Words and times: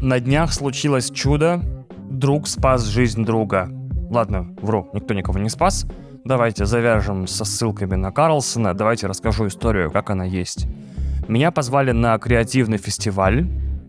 На 0.00 0.20
днях 0.20 0.52
случилось 0.52 1.10
чудо. 1.10 1.60
Друг 2.10 2.46
спас 2.46 2.84
жизнь 2.84 3.24
друга. 3.24 3.68
Ладно, 4.08 4.54
вру, 4.62 4.88
никто 4.92 5.14
никого 5.14 5.38
не 5.38 5.50
спас. 5.50 5.84
Давайте 6.24 6.64
завяжем 6.64 7.26
со 7.26 7.44
ссылками 7.44 7.96
на 7.96 8.12
Карлсона. 8.12 8.72
Давайте 8.72 9.08
расскажу 9.08 9.46
историю, 9.48 9.90
как 9.90 10.10
она 10.10 10.24
есть. 10.24 10.68
Меня 11.28 11.50
позвали 11.50 11.90
на 11.90 12.16
креативный 12.18 12.78
фестиваль. 12.78 13.46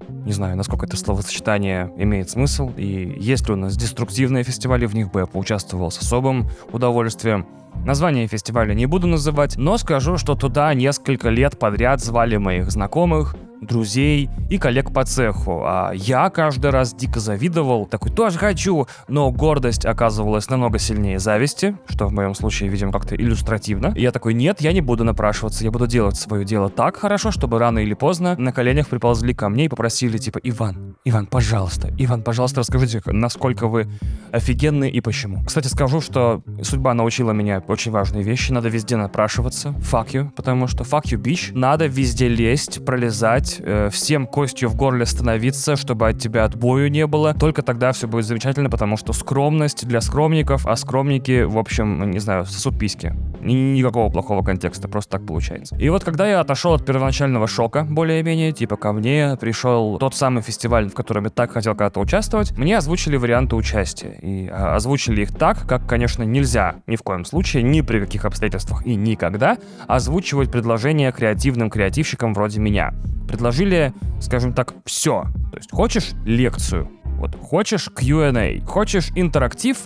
Не 0.09 0.31
знаю, 0.31 0.55
насколько 0.55 0.85
это 0.85 0.97
словосочетание 0.97 1.91
имеет 1.97 2.29
смысл. 2.29 2.71
И 2.77 3.15
есть 3.19 3.47
ли 3.47 3.53
у 3.53 3.57
нас 3.57 3.75
деструктивные 3.75 4.43
фестивали, 4.43 4.85
в 4.85 4.95
них 4.95 5.11
бы 5.11 5.21
я 5.21 5.25
поучаствовал 5.25 5.91
с 5.91 5.99
особым 5.99 6.47
удовольствием. 6.71 7.45
Название 7.85 8.27
фестиваля 8.27 8.73
не 8.73 8.85
буду 8.85 9.07
называть, 9.07 9.55
но 9.57 9.77
скажу, 9.77 10.17
что 10.17 10.35
туда 10.35 10.73
несколько 10.73 11.29
лет 11.29 11.57
подряд 11.57 12.01
звали 12.01 12.37
моих 12.37 12.69
знакомых, 12.69 13.35
друзей 13.61 14.29
и 14.49 14.57
коллег 14.57 14.93
по 14.93 15.03
цеху. 15.03 15.63
А 15.65 15.91
я 15.93 16.29
каждый 16.29 16.71
раз 16.71 16.93
дико 16.93 17.19
завидовал, 17.19 17.85
такой 17.85 18.11
тоже 18.11 18.37
хочу, 18.37 18.87
но 19.07 19.31
гордость 19.31 19.85
оказывалась 19.85 20.49
намного 20.49 20.79
сильнее 20.79 21.19
зависти, 21.19 21.77
что 21.87 22.07
в 22.07 22.13
моем 22.13 22.35
случае, 22.35 22.69
видимо, 22.69 22.91
как-то 22.91 23.15
иллюстративно. 23.15 23.93
И 23.95 24.01
я 24.01 24.11
такой, 24.11 24.33
нет, 24.33 24.61
я 24.61 24.73
не 24.73 24.81
буду 24.81 25.03
напрашиваться, 25.03 25.63
я 25.63 25.71
буду 25.71 25.87
делать 25.87 26.15
свое 26.15 26.45
дело 26.45 26.69
так 26.69 26.97
хорошо, 26.97 27.31
чтобы 27.31 27.59
рано 27.59 27.79
или 27.79 27.93
поздно 27.93 28.35
на 28.37 28.51
коленях 28.51 28.87
приползли 28.87 29.33
ко 29.33 29.49
мне 29.49 29.65
и 29.65 29.69
попросили, 29.69 30.17
типа, 30.17 30.39
Иван, 30.43 30.95
Иван, 31.05 31.25
пожалуйста, 31.25 31.93
Иван, 31.97 32.23
пожалуйста, 32.23 32.61
расскажите, 32.61 33.01
насколько 33.05 33.67
вы 33.67 33.87
офигенный 34.31 34.89
и 34.89 35.01
почему. 35.01 35.43
Кстати, 35.45 35.67
скажу, 35.67 36.01
что 36.01 36.41
судьба 36.61 36.93
научила 36.93 37.31
меня 37.31 37.56
очень 37.67 37.91
важные 37.91 38.23
вещи, 38.23 38.51
надо 38.51 38.69
везде 38.69 38.95
напрашиваться, 38.95 39.69
fuck 39.79 40.07
you, 40.11 40.31
потому 40.31 40.67
что 40.67 40.83
fuck 40.83 41.03
you, 41.03 41.21
bitch, 41.21 41.51
надо 41.53 41.87
везде 41.87 42.27
лезть, 42.27 42.83
пролезать, 42.85 43.57
э, 43.59 43.89
всем 43.91 44.27
костью 44.27 44.69
в 44.69 44.75
горле 44.75 45.05
становиться, 45.05 45.75
чтобы 45.75 46.09
от 46.09 46.19
тебя 46.19 46.45
отбою 46.45 46.89
не 46.91 47.07
было. 47.07 47.33
Только 47.33 47.61
тогда 47.61 47.91
все 47.91 48.07
будет 48.07 48.25
замечательно, 48.25 48.69
потому 48.69 48.97
что 48.97 49.13
скромность 49.13 49.87
для 49.87 50.01
скромников, 50.01 50.65
а 50.67 50.75
скромники, 50.75 51.43
в 51.43 51.57
общем, 51.57 52.11
не 52.11 52.19
знаю, 52.19 52.45
сосут 52.45 52.77
письки. 52.77 53.13
Никакого 53.41 54.09
плохого 54.09 54.43
контекста, 54.43 54.87
просто 54.87 55.17
так 55.17 55.25
получается. 55.25 55.75
И 55.77 55.89
вот 55.89 56.03
когда 56.03 56.27
я 56.27 56.39
отошел 56.39 56.73
от 56.73 56.85
первоначального 56.85 57.47
шока, 57.47 57.83
более-менее, 57.89 58.51
типа 58.51 58.75
ко 58.75 58.93
мне 58.93 59.37
пришел 59.39 59.97
тот 59.97 60.15
самый 60.15 60.41
фестиваль, 60.41 60.89
в 60.89 60.93
котором 60.93 61.25
я 61.25 61.29
так 61.29 61.51
хотел 61.51 61.73
когда-то 61.73 61.99
участвовать, 61.99 62.57
мне 62.57 62.77
озвучили 62.77 63.15
варианты 63.15 63.55
участия. 63.55 64.17
И 64.21 64.47
а, 64.47 64.75
озвучили 64.75 65.21
их 65.21 65.35
так, 65.35 65.67
как, 65.67 65.87
конечно, 65.87 66.23
нельзя 66.23 66.75
ни 66.87 66.95
в 66.95 67.03
коем 67.03 67.25
случае, 67.25 67.46
ни 67.55 67.81
при 67.81 67.99
каких 67.99 68.25
обстоятельствах 68.25 68.85
и 68.85 68.95
никогда 68.95 69.57
озвучивать 69.87 70.51
предложения 70.51 71.11
креативным 71.11 71.69
креативщикам 71.69 72.33
вроде 72.33 72.59
меня. 72.59 72.93
Предложили, 73.27 73.93
скажем 74.21 74.53
так, 74.53 74.73
все. 74.85 75.25
То 75.51 75.57
есть 75.57 75.71
хочешь 75.71 76.11
лекцию, 76.25 76.89
вот 77.17 77.35
хочешь 77.35 77.89
Q&A, 77.89 78.61
хочешь 78.65 79.09
интерактив, 79.15 79.77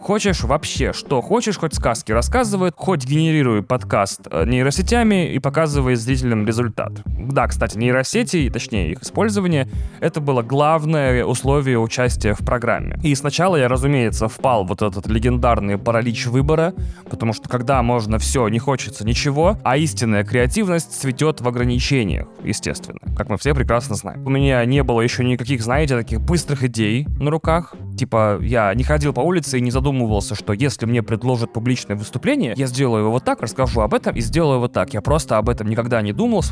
Хочешь 0.00 0.42
вообще, 0.42 0.92
что 0.92 1.20
хочешь, 1.20 1.58
хоть 1.58 1.74
сказки 1.74 2.12
рассказывает, 2.12 2.74
хоть 2.76 3.04
генерируй 3.04 3.62
подкаст 3.62 4.20
э, 4.30 4.44
нейросетями 4.46 5.32
и 5.32 5.38
показывай 5.38 5.96
зрителям 5.96 6.46
результат. 6.46 6.92
Да, 7.04 7.46
кстати, 7.46 7.76
нейросети, 7.76 8.48
точнее 8.50 8.92
их 8.92 9.02
использование, 9.02 9.68
это 10.00 10.20
было 10.20 10.42
главное 10.42 11.24
условие 11.24 11.78
участия 11.78 12.32
в 12.32 12.38
программе. 12.38 12.98
И 13.02 13.14
сначала 13.14 13.56
я, 13.56 13.68
разумеется, 13.68 14.28
впал 14.28 14.64
вот 14.64 14.82
этот 14.82 15.06
легендарный 15.08 15.78
паралич 15.78 16.26
выбора, 16.26 16.74
потому 17.10 17.32
что 17.32 17.48
когда 17.48 17.82
можно 17.82 18.18
все, 18.18 18.48
не 18.48 18.58
хочется 18.58 19.04
ничего, 19.04 19.58
а 19.64 19.76
истинная 19.76 20.24
креативность 20.24 20.92
цветет 20.92 21.40
в 21.40 21.48
ограничениях, 21.48 22.28
естественно, 22.44 23.00
как 23.16 23.28
мы 23.28 23.36
все 23.36 23.52
прекрасно 23.52 23.96
знаем. 23.96 24.24
У 24.24 24.30
меня 24.30 24.64
не 24.64 24.82
было 24.82 25.00
еще 25.00 25.24
никаких, 25.24 25.60
знаете, 25.62 25.96
таких 25.96 26.20
быстрых 26.20 26.62
идей 26.62 27.06
на 27.18 27.30
руках. 27.30 27.74
Типа, 27.98 28.38
я 28.40 28.72
не 28.74 28.84
ходил 28.84 29.12
по 29.12 29.20
улице 29.20 29.58
и 29.58 29.60
не 29.60 29.70
задумывался 29.70 30.34
что 30.38 30.52
если 30.52 30.86
мне 30.86 31.02
предложат 31.02 31.52
публичное 31.52 31.96
выступление, 31.96 32.54
я 32.56 32.66
сделаю 32.66 33.02
его 33.02 33.10
вот 33.10 33.24
так, 33.24 33.42
расскажу 33.42 33.80
об 33.80 33.92
этом 33.92 34.14
и 34.14 34.20
сделаю 34.20 34.60
вот 34.60 34.72
так. 34.72 34.94
Я 34.94 35.00
просто 35.00 35.36
об 35.36 35.48
этом 35.48 35.68
никогда 35.68 36.00
не 36.00 36.12
думал, 36.12 36.42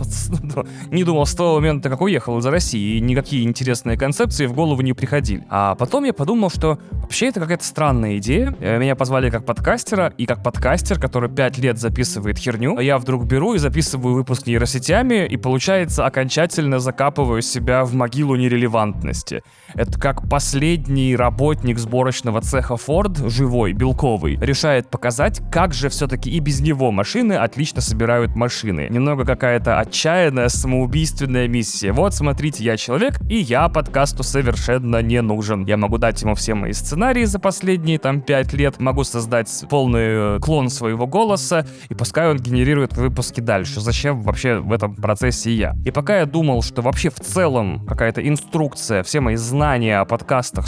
не 0.90 1.04
думал 1.04 1.26
с 1.26 1.34
того 1.34 1.56
момента, 1.56 1.88
как 1.88 2.00
уехал 2.00 2.38
из 2.38 2.46
России, 2.46 2.96
и 2.96 3.00
никакие 3.00 3.44
интересные 3.44 3.96
концепции 3.96 4.46
в 4.46 4.52
голову 4.52 4.82
не 4.82 4.92
приходили. 4.92 5.46
А 5.48 5.74
потом 5.76 6.04
я 6.04 6.12
подумал, 6.12 6.50
что 6.50 6.78
вообще 6.90 7.28
это 7.28 7.40
какая-то 7.40 7.64
странная 7.64 8.18
идея. 8.18 8.56
Э, 8.60 8.78
меня 8.78 8.96
позвали 8.96 9.30
как 9.30 9.44
подкастера, 9.44 10.12
и 10.18 10.26
как 10.26 10.42
подкастер, 10.42 10.98
который 10.98 11.30
пять 11.30 11.58
лет 11.58 11.78
записывает 11.78 12.38
херню, 12.38 12.78
я 12.80 12.98
вдруг 12.98 13.24
беру 13.24 13.54
и 13.54 13.58
записываю 13.58 14.14
выпуск 14.14 14.46
нейросетями, 14.46 15.26
и 15.26 15.36
получается 15.36 16.04
окончательно 16.04 16.80
закапываю 16.80 17.42
себя 17.42 17.84
в 17.84 17.94
могилу 17.94 18.36
нерелевантности. 18.36 19.42
Это 19.74 19.98
как 19.98 20.28
последний 20.28 21.14
работник 21.36 21.78
сборочного 21.78 22.40
цеха 22.40 22.74
Ford 22.74 23.28
живой, 23.28 23.74
белковый, 23.74 24.38
решает 24.40 24.88
показать, 24.88 25.42
как 25.50 25.74
же 25.74 25.90
все-таки 25.90 26.30
и 26.30 26.40
без 26.40 26.60
него 26.60 26.90
машины 26.90 27.34
отлично 27.34 27.82
собирают 27.82 28.34
машины. 28.34 28.88
Немного 28.88 29.26
какая-то 29.26 29.78
отчаянная, 29.78 30.48
самоубийственная 30.48 31.46
миссия. 31.46 31.92
Вот, 31.92 32.14
смотрите, 32.14 32.64
я 32.64 32.78
человек, 32.78 33.20
и 33.28 33.36
я 33.36 33.68
подкасту 33.68 34.22
совершенно 34.22 35.02
не 35.02 35.20
нужен. 35.20 35.66
Я 35.66 35.76
могу 35.76 35.98
дать 35.98 36.22
ему 36.22 36.34
все 36.34 36.54
мои 36.54 36.72
сценарии 36.72 37.24
за 37.24 37.38
последние 37.38 37.98
там 37.98 38.22
пять 38.22 38.54
лет, 38.54 38.80
могу 38.80 39.04
создать 39.04 39.50
полный 39.68 40.36
э, 40.36 40.38
клон 40.40 40.70
своего 40.70 41.06
голоса, 41.06 41.66
и 41.90 41.94
пускай 41.94 42.30
он 42.30 42.38
генерирует 42.38 42.96
выпуски 42.96 43.40
дальше. 43.40 43.80
Зачем 43.80 44.22
вообще 44.22 44.56
в 44.56 44.72
этом 44.72 44.94
процессе 44.94 45.52
я? 45.52 45.74
И 45.84 45.90
пока 45.90 46.20
я 46.20 46.24
думал, 46.24 46.62
что 46.62 46.80
вообще 46.80 47.10
в 47.10 47.20
целом 47.20 47.84
какая-то 47.86 48.26
инструкция, 48.26 49.02
все 49.02 49.20
мои 49.20 49.36
знания 49.36 49.98
о 49.98 50.06
подкастах 50.06 50.66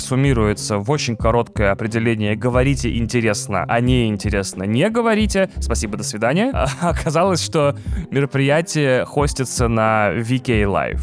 суммируются 0.59 0.79
в 0.79 0.91
очень 0.91 1.17
короткое 1.17 1.73
определение 1.73 2.37
говорите 2.37 2.97
интересно, 2.97 3.65
а 3.69 3.81
не 3.81 4.09
интересно 4.09 4.65
не 4.65 4.91
говорите. 4.91 5.51
Спасибо, 5.61 5.97
до 5.97 6.05
свидания. 6.05 6.51
Оказалось, 6.81 7.43
что 7.43 7.77
мероприятие 8.11 9.05
хостится 9.05 9.69
на 9.69 10.13
VK 10.15 10.65
Live. 10.65 11.01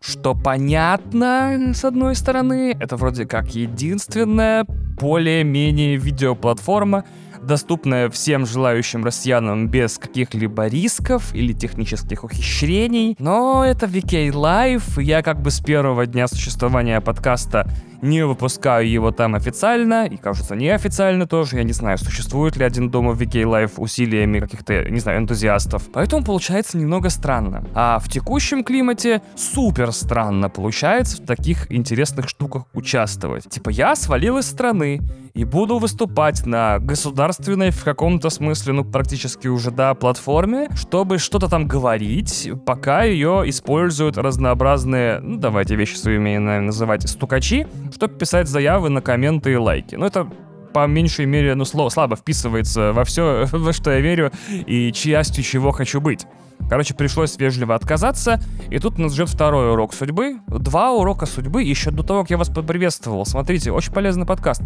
Что 0.00 0.34
понятно, 0.34 1.72
с 1.74 1.84
одной 1.84 2.14
стороны, 2.14 2.76
это 2.78 2.96
вроде 2.96 3.26
как 3.26 3.54
единственная 3.54 4.64
более-менее 5.00 5.96
видеоплатформа, 5.96 7.04
доступная 7.44 8.10
всем 8.10 8.46
желающим 8.46 9.04
россиянам 9.04 9.68
без 9.68 9.98
каких-либо 9.98 10.66
рисков 10.66 11.34
или 11.34 11.52
технических 11.52 12.24
ухищрений. 12.24 13.16
Но 13.18 13.64
это 13.64 13.86
VK 13.86 14.30
Live, 14.30 15.00
и 15.00 15.04
я 15.04 15.22
как 15.22 15.40
бы 15.40 15.50
с 15.50 15.60
первого 15.60 16.06
дня 16.06 16.26
существования 16.26 17.00
подкаста 17.00 17.66
не 18.02 18.24
выпускаю 18.24 18.88
его 18.88 19.10
там 19.10 19.34
официально, 19.34 20.06
и, 20.06 20.16
кажется, 20.16 20.56
неофициально 20.56 21.26
тоже. 21.26 21.56
Я 21.56 21.64
не 21.64 21.72
знаю, 21.72 21.98
существует 21.98 22.56
ли 22.56 22.64
один 22.64 22.90
дома 22.90 23.12
в 23.12 23.22
VK 23.22 23.44
Live 23.44 23.72
усилиями 23.76 24.40
каких-то, 24.40 24.90
не 24.90 25.00
знаю, 25.00 25.18
энтузиастов. 25.18 25.88
Поэтому 25.92 26.24
получается 26.24 26.76
немного 26.76 27.08
странно. 27.08 27.64
А 27.74 27.98
в 27.98 28.08
текущем 28.08 28.64
климате 28.64 29.22
супер 29.36 29.92
странно 29.92 30.50
получается 30.50 31.22
в 31.22 31.26
таких 31.26 31.70
интересных 31.72 32.28
штуках 32.28 32.64
участвовать. 32.74 33.48
Типа 33.48 33.70
я 33.70 33.96
свалил 33.96 34.38
из 34.38 34.46
страны 34.46 35.00
и 35.34 35.44
буду 35.44 35.78
выступать 35.78 36.46
на 36.46 36.78
государственной 36.78 37.70
в 37.70 37.84
каком-то 37.84 38.30
смысле, 38.30 38.74
ну 38.74 38.84
практически 38.84 39.48
уже, 39.48 39.70
да, 39.70 39.94
платформе, 39.94 40.68
чтобы 40.74 41.18
что-то 41.18 41.48
там 41.48 41.66
говорить, 41.66 42.50
пока 42.66 43.02
ее 43.02 43.42
используют 43.46 44.16
разнообразные, 44.16 45.20
ну 45.20 45.38
давайте 45.38 45.74
вещи 45.74 45.96
своими 45.96 46.34
наверное, 46.38 46.60
называть, 46.60 47.08
стукачи, 47.08 47.66
чтобы 47.94 48.14
писать 48.14 48.48
заявы 48.48 48.88
на 48.88 49.00
комменты 49.00 49.52
и 49.52 49.56
лайки. 49.56 49.94
Ну, 49.94 50.04
это 50.06 50.28
по 50.72 50.86
меньшей 50.86 51.26
мере, 51.26 51.54
ну, 51.54 51.64
слабо 51.64 52.16
вписывается 52.16 52.92
во 52.92 53.04
все, 53.04 53.46
во 53.52 53.72
что 53.72 53.92
я 53.92 54.00
верю 54.00 54.32
и 54.50 54.92
частью 54.92 55.44
чего 55.44 55.70
хочу 55.70 56.00
быть. 56.00 56.26
Короче, 56.68 56.94
пришлось 56.94 57.38
вежливо 57.38 57.74
отказаться, 57.74 58.40
и 58.70 58.78
тут 58.78 58.98
нас 58.98 59.12
ждет 59.12 59.28
второй 59.28 59.72
урок 59.72 59.94
судьбы. 59.94 60.38
Два 60.48 60.92
урока 60.92 61.26
судьбы 61.26 61.62
еще 61.62 61.90
до 61.90 62.02
того, 62.02 62.22
как 62.22 62.30
я 62.30 62.38
вас 62.38 62.48
поприветствовал. 62.48 63.26
Смотрите, 63.26 63.70
очень 63.70 63.92
полезный 63.92 64.26
подкаст. 64.26 64.62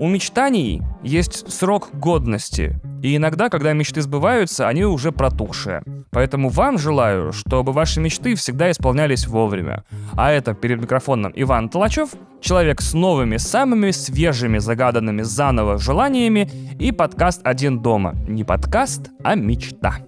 У 0.00 0.08
мечтаний 0.08 0.80
есть 1.02 1.52
срок 1.52 1.90
годности, 1.92 2.80
и 3.02 3.16
иногда, 3.16 3.50
когда 3.50 3.74
мечты 3.74 4.00
сбываются, 4.00 4.66
они 4.66 4.86
уже 4.86 5.12
протухшие. 5.12 5.82
Поэтому 6.10 6.48
вам 6.48 6.78
желаю, 6.78 7.32
чтобы 7.32 7.72
ваши 7.72 8.00
мечты 8.00 8.34
всегда 8.34 8.70
исполнялись 8.70 9.26
вовремя. 9.26 9.84
А 10.16 10.32
это 10.32 10.54
перед 10.54 10.80
микрофоном 10.80 11.32
Иван 11.36 11.68
Толачев, 11.68 12.10
человек 12.40 12.80
с 12.80 12.94
новыми, 12.94 13.36
самыми 13.36 13.90
свежими, 13.90 14.56
загаданными 14.56 15.20
заново 15.20 15.76
желаниями 15.76 16.50
и 16.78 16.92
подкаст 16.92 17.42
«Один 17.44 17.80
дома». 17.80 18.14
Не 18.26 18.42
подкаст, 18.42 19.10
а 19.22 19.34
мечта. 19.34 19.98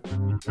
А 0.44 0.50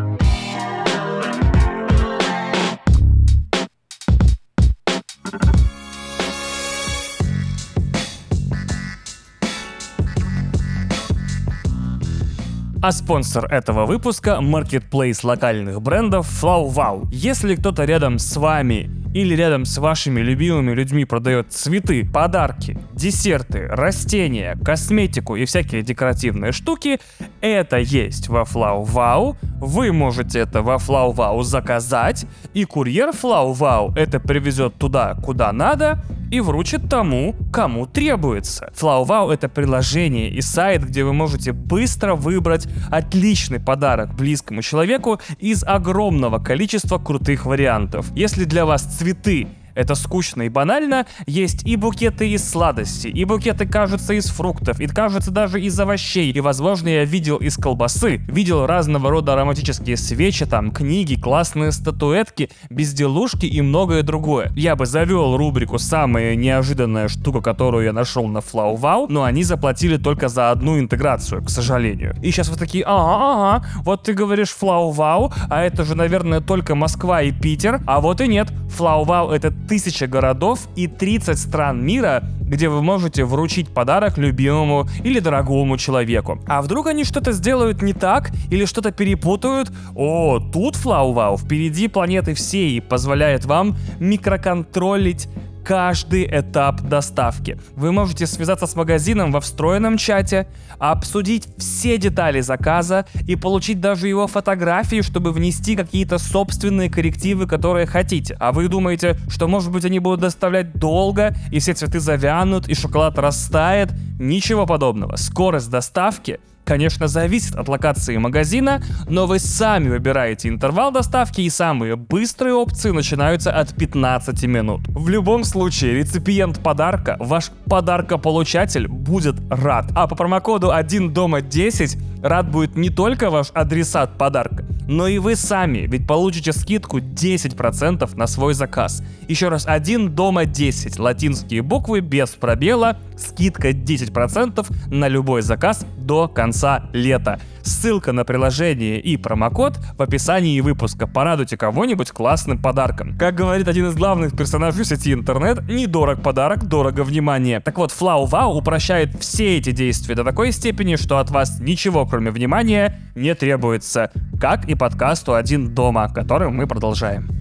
спонсор 12.91 13.51
этого 13.51 13.85
выпуска– 13.85 14.39
маркетплейс 14.41 15.25
локальных 15.25 15.81
брендов 15.81 16.25
FlowWow. 16.41 17.09
Если 17.11 17.55
кто-то 17.55 17.83
рядом 17.83 18.17
с 18.17 18.37
вами 18.37 19.00
или 19.13 19.35
рядом 19.35 19.65
с 19.65 19.77
вашими 19.77 20.21
любимыми 20.21 20.73
людьми 20.73 21.05
продает 21.05 21.51
цветы, 21.51 22.05
подарки, 22.05 22.77
десерты, 22.93 23.67
растения, 23.67 24.57
косметику 24.63 25.35
и 25.35 25.45
всякие 25.45 25.81
декоративные 25.81 26.51
штуки, 26.51 26.99
это 27.41 27.77
есть 27.77 28.29
во 28.29 28.43
FlowWow. 28.43 29.35
Вы 29.59 29.91
можете 29.91 30.39
это 30.39 30.61
во 30.61 30.75
FlowWow 30.75 31.43
заказать, 31.43 32.25
и 32.53 32.65
курьер 32.65 33.09
FlowWow 33.09 33.97
это 33.97 34.19
привезет 34.19 34.75
туда, 34.75 35.15
куда 35.15 35.51
надо, 35.51 36.03
и 36.31 36.39
вручит 36.39 36.89
тому, 36.89 37.35
кому 37.51 37.85
требуется. 37.85 38.71
FlowWow— 38.73 39.31
это 39.33 39.49
приложение 39.49 40.29
и 40.29 40.41
сайт, 40.41 40.87
где 40.87 41.03
вы 41.03 41.13
можете 41.13 41.51
быстро 41.51 42.15
выбрать 42.15 42.67
отличный 42.89 43.59
подарок 43.59 44.15
близкому 44.15 44.61
человеку 44.61 45.19
из 45.39 45.63
огромного 45.63 46.39
количества 46.39 46.97
крутых 46.97 47.45
вариантов. 47.45 48.07
Если 48.15 48.45
для 48.45 48.65
вас 48.65 48.83
цветы 49.01 49.47
это 49.75 49.95
скучно 49.95 50.43
и 50.43 50.49
банально. 50.49 51.05
Есть 51.25 51.65
и 51.65 51.75
букеты 51.75 52.29
из 52.29 52.49
сладостей, 52.49 53.11
и 53.11 53.25
букеты, 53.25 53.65
кажется, 53.65 54.13
из 54.13 54.27
фруктов, 54.27 54.79
и, 54.79 54.87
кажется, 54.87 55.31
даже 55.31 55.61
из 55.61 55.79
овощей. 55.79 56.31
И, 56.31 56.39
возможно, 56.39 56.87
я 56.89 57.05
видел 57.05 57.37
из 57.37 57.57
колбасы. 57.57 58.17
Видел 58.27 58.65
разного 58.65 59.09
рода 59.09 59.33
ароматические 59.33 59.97
свечи, 59.97 60.45
там, 60.45 60.71
книги, 60.71 61.15
классные 61.15 61.71
статуэтки, 61.71 62.49
безделушки 62.69 63.45
и 63.45 63.61
многое 63.61 64.03
другое. 64.03 64.51
Я 64.55 64.75
бы 64.75 64.85
завел 64.85 65.37
рубрику 65.37 65.79
«Самая 65.79 66.35
неожиданная 66.35 67.07
штука, 67.07 67.41
которую 67.41 67.85
я 67.85 67.93
нашел 67.93 68.27
на 68.27 68.39
FlowWow», 68.39 69.07
но 69.09 69.23
они 69.23 69.43
заплатили 69.43 69.97
только 69.97 70.27
за 70.27 70.51
одну 70.51 70.79
интеграцию, 70.79 71.43
к 71.43 71.49
сожалению. 71.49 72.15
И 72.21 72.31
сейчас 72.31 72.49
вы 72.49 72.57
такие, 72.57 72.83
ага, 72.85 73.57
ага, 73.57 73.65
вот 73.83 74.03
ты 74.03 74.13
говоришь 74.13 74.55
FlowWow, 74.59 75.33
а 75.49 75.63
это 75.63 75.83
же, 75.83 75.95
наверное, 75.95 76.41
только 76.41 76.75
Москва 76.75 77.21
и 77.21 77.31
Питер, 77.31 77.81
а 77.85 78.01
вот 78.01 78.21
и 78.21 78.27
нет. 78.27 78.51
FlowWow— 78.77 79.31
это 79.33 79.53
тысяча 79.67 80.07
городов 80.07 80.67
и 80.75 80.87
30 80.87 81.37
стран 81.37 81.83
мира, 81.83 82.23
где 82.41 82.69
вы 82.69 82.81
можете 82.81 83.25
вручить 83.25 83.69
подарок 83.69 84.17
любимому 84.17 84.87
или 85.03 85.19
дорогому 85.19 85.77
человеку. 85.77 86.39
А 86.47 86.61
вдруг 86.61 86.87
они 86.87 87.03
что-то 87.03 87.31
сделают 87.31 87.81
не 87.81 87.93
так 87.93 88.31
или 88.49 88.65
что-то 88.65 88.91
перепутают? 88.91 89.71
О, 89.95 90.39
тут 90.39 90.75
FlowWow 90.75 91.37
впереди 91.37 91.87
планеты 91.87 92.33
всей 92.33 92.81
позволяет 92.81 93.45
вам 93.45 93.77
микроконтролить 93.99 95.27
каждый 95.63 96.25
этап 96.25 96.81
доставки. 96.81 97.57
Вы 97.75 97.91
можете 97.91 98.27
связаться 98.27 98.67
с 98.67 98.75
магазином 98.75 99.31
во 99.31 99.39
встроенном 99.39 99.97
чате, 99.97 100.47
обсудить 100.79 101.47
все 101.57 101.97
детали 101.97 102.41
заказа 102.41 103.05
и 103.27 103.35
получить 103.35 103.79
даже 103.79 104.07
его 104.07 104.27
фотографии, 104.27 105.01
чтобы 105.01 105.31
внести 105.31 105.75
какие-то 105.75 106.17
собственные 106.17 106.89
коррективы, 106.89 107.47
которые 107.47 107.85
хотите. 107.85 108.35
А 108.39 108.51
вы 108.51 108.67
думаете, 108.67 109.17
что 109.29 109.47
может 109.47 109.71
быть 109.71 109.85
они 109.85 109.99
будут 109.99 110.21
доставлять 110.21 110.73
долго, 110.73 111.35
и 111.51 111.59
все 111.59 111.73
цветы 111.73 111.99
завянут, 111.99 112.67
и 112.67 112.73
шоколад 112.73 113.17
растает? 113.17 113.91
Ничего 114.19 114.65
подобного. 114.65 115.15
Скорость 115.15 115.69
доставки 115.69 116.39
конечно, 116.63 117.07
зависит 117.07 117.55
от 117.55 117.67
локации 117.67 118.17
магазина, 118.17 118.81
но 119.07 119.27
вы 119.27 119.39
сами 119.39 119.89
выбираете 119.89 120.49
интервал 120.49 120.91
доставки 120.91 121.41
и 121.41 121.49
самые 121.49 121.95
быстрые 121.95 122.53
опции 122.53 122.91
начинаются 122.91 123.51
от 123.51 123.73
15 123.75 124.43
минут. 124.45 124.81
В 124.87 125.09
любом 125.09 125.43
случае, 125.43 125.95
реципиент 125.95 126.59
подарка, 126.59 127.17
ваш 127.19 127.51
подаркополучатель 127.65 128.87
будет 128.87 129.35
рад. 129.49 129.85
А 129.95 130.07
по 130.07 130.15
промокоду 130.15 130.71
1 130.71 131.13
дома 131.13 131.41
10 131.41 131.97
рад 132.23 132.49
будет 132.49 132.75
не 132.75 132.89
только 132.89 133.29
ваш 133.29 133.47
адресат 133.53 134.17
подарка, 134.17 134.65
но 134.87 135.07
и 135.07 135.17
вы 135.17 135.35
сами, 135.35 135.87
ведь 135.87 136.05
получите 136.05 136.51
скидку 136.53 136.99
10% 136.99 138.15
на 138.15 138.27
свой 138.27 138.53
заказ. 138.53 139.03
Еще 139.27 139.49
раз, 139.49 139.65
1 139.65 140.13
дома 140.13 140.45
10, 140.45 140.99
латинские 140.99 141.61
буквы 141.61 142.01
без 142.01 142.29
пробела, 142.31 142.97
скидка 143.17 143.71
10% 143.71 144.65
на 144.93 145.07
любой 145.07 145.41
заказ 145.41 145.85
до 145.97 146.27
конца 146.27 146.50
лета. 146.93 147.39
Ссылка 147.63 148.11
на 148.11 148.23
приложение 148.23 148.99
и 148.99 149.17
промокод 149.17 149.77
в 149.97 150.01
описании 150.01 150.59
выпуска. 150.61 151.07
Порадуйте 151.07 151.57
кого-нибудь 151.57 152.11
классным 152.11 152.61
подарком. 152.61 153.17
Как 153.17 153.35
говорит 153.35 153.67
один 153.67 153.87
из 153.87 153.95
главных 153.95 154.35
персонажей 154.35 154.85
сети 154.85 155.13
интернет, 155.13 155.61
недорог 155.69 156.21
подарок, 156.21 156.67
дорого 156.67 157.03
внимание. 157.03 157.59
Так 157.59 157.77
вот, 157.77 157.91
FlowWow 157.91 158.57
упрощает 158.57 159.15
все 159.19 159.57
эти 159.57 159.71
действия 159.71 160.15
до 160.15 160.23
такой 160.23 160.51
степени, 160.51 160.95
что 160.95 161.19
от 161.19 161.29
вас 161.29 161.59
ничего, 161.59 162.05
кроме 162.05 162.31
внимания, 162.31 162.99
не 163.15 163.35
требуется. 163.35 164.11
Как 164.39 164.67
и 164.67 164.75
подкасту 164.75 165.35
«Один 165.35 165.73
дома», 165.73 166.09
который 166.09 166.49
мы 166.49 166.67
продолжаем. 166.67 167.40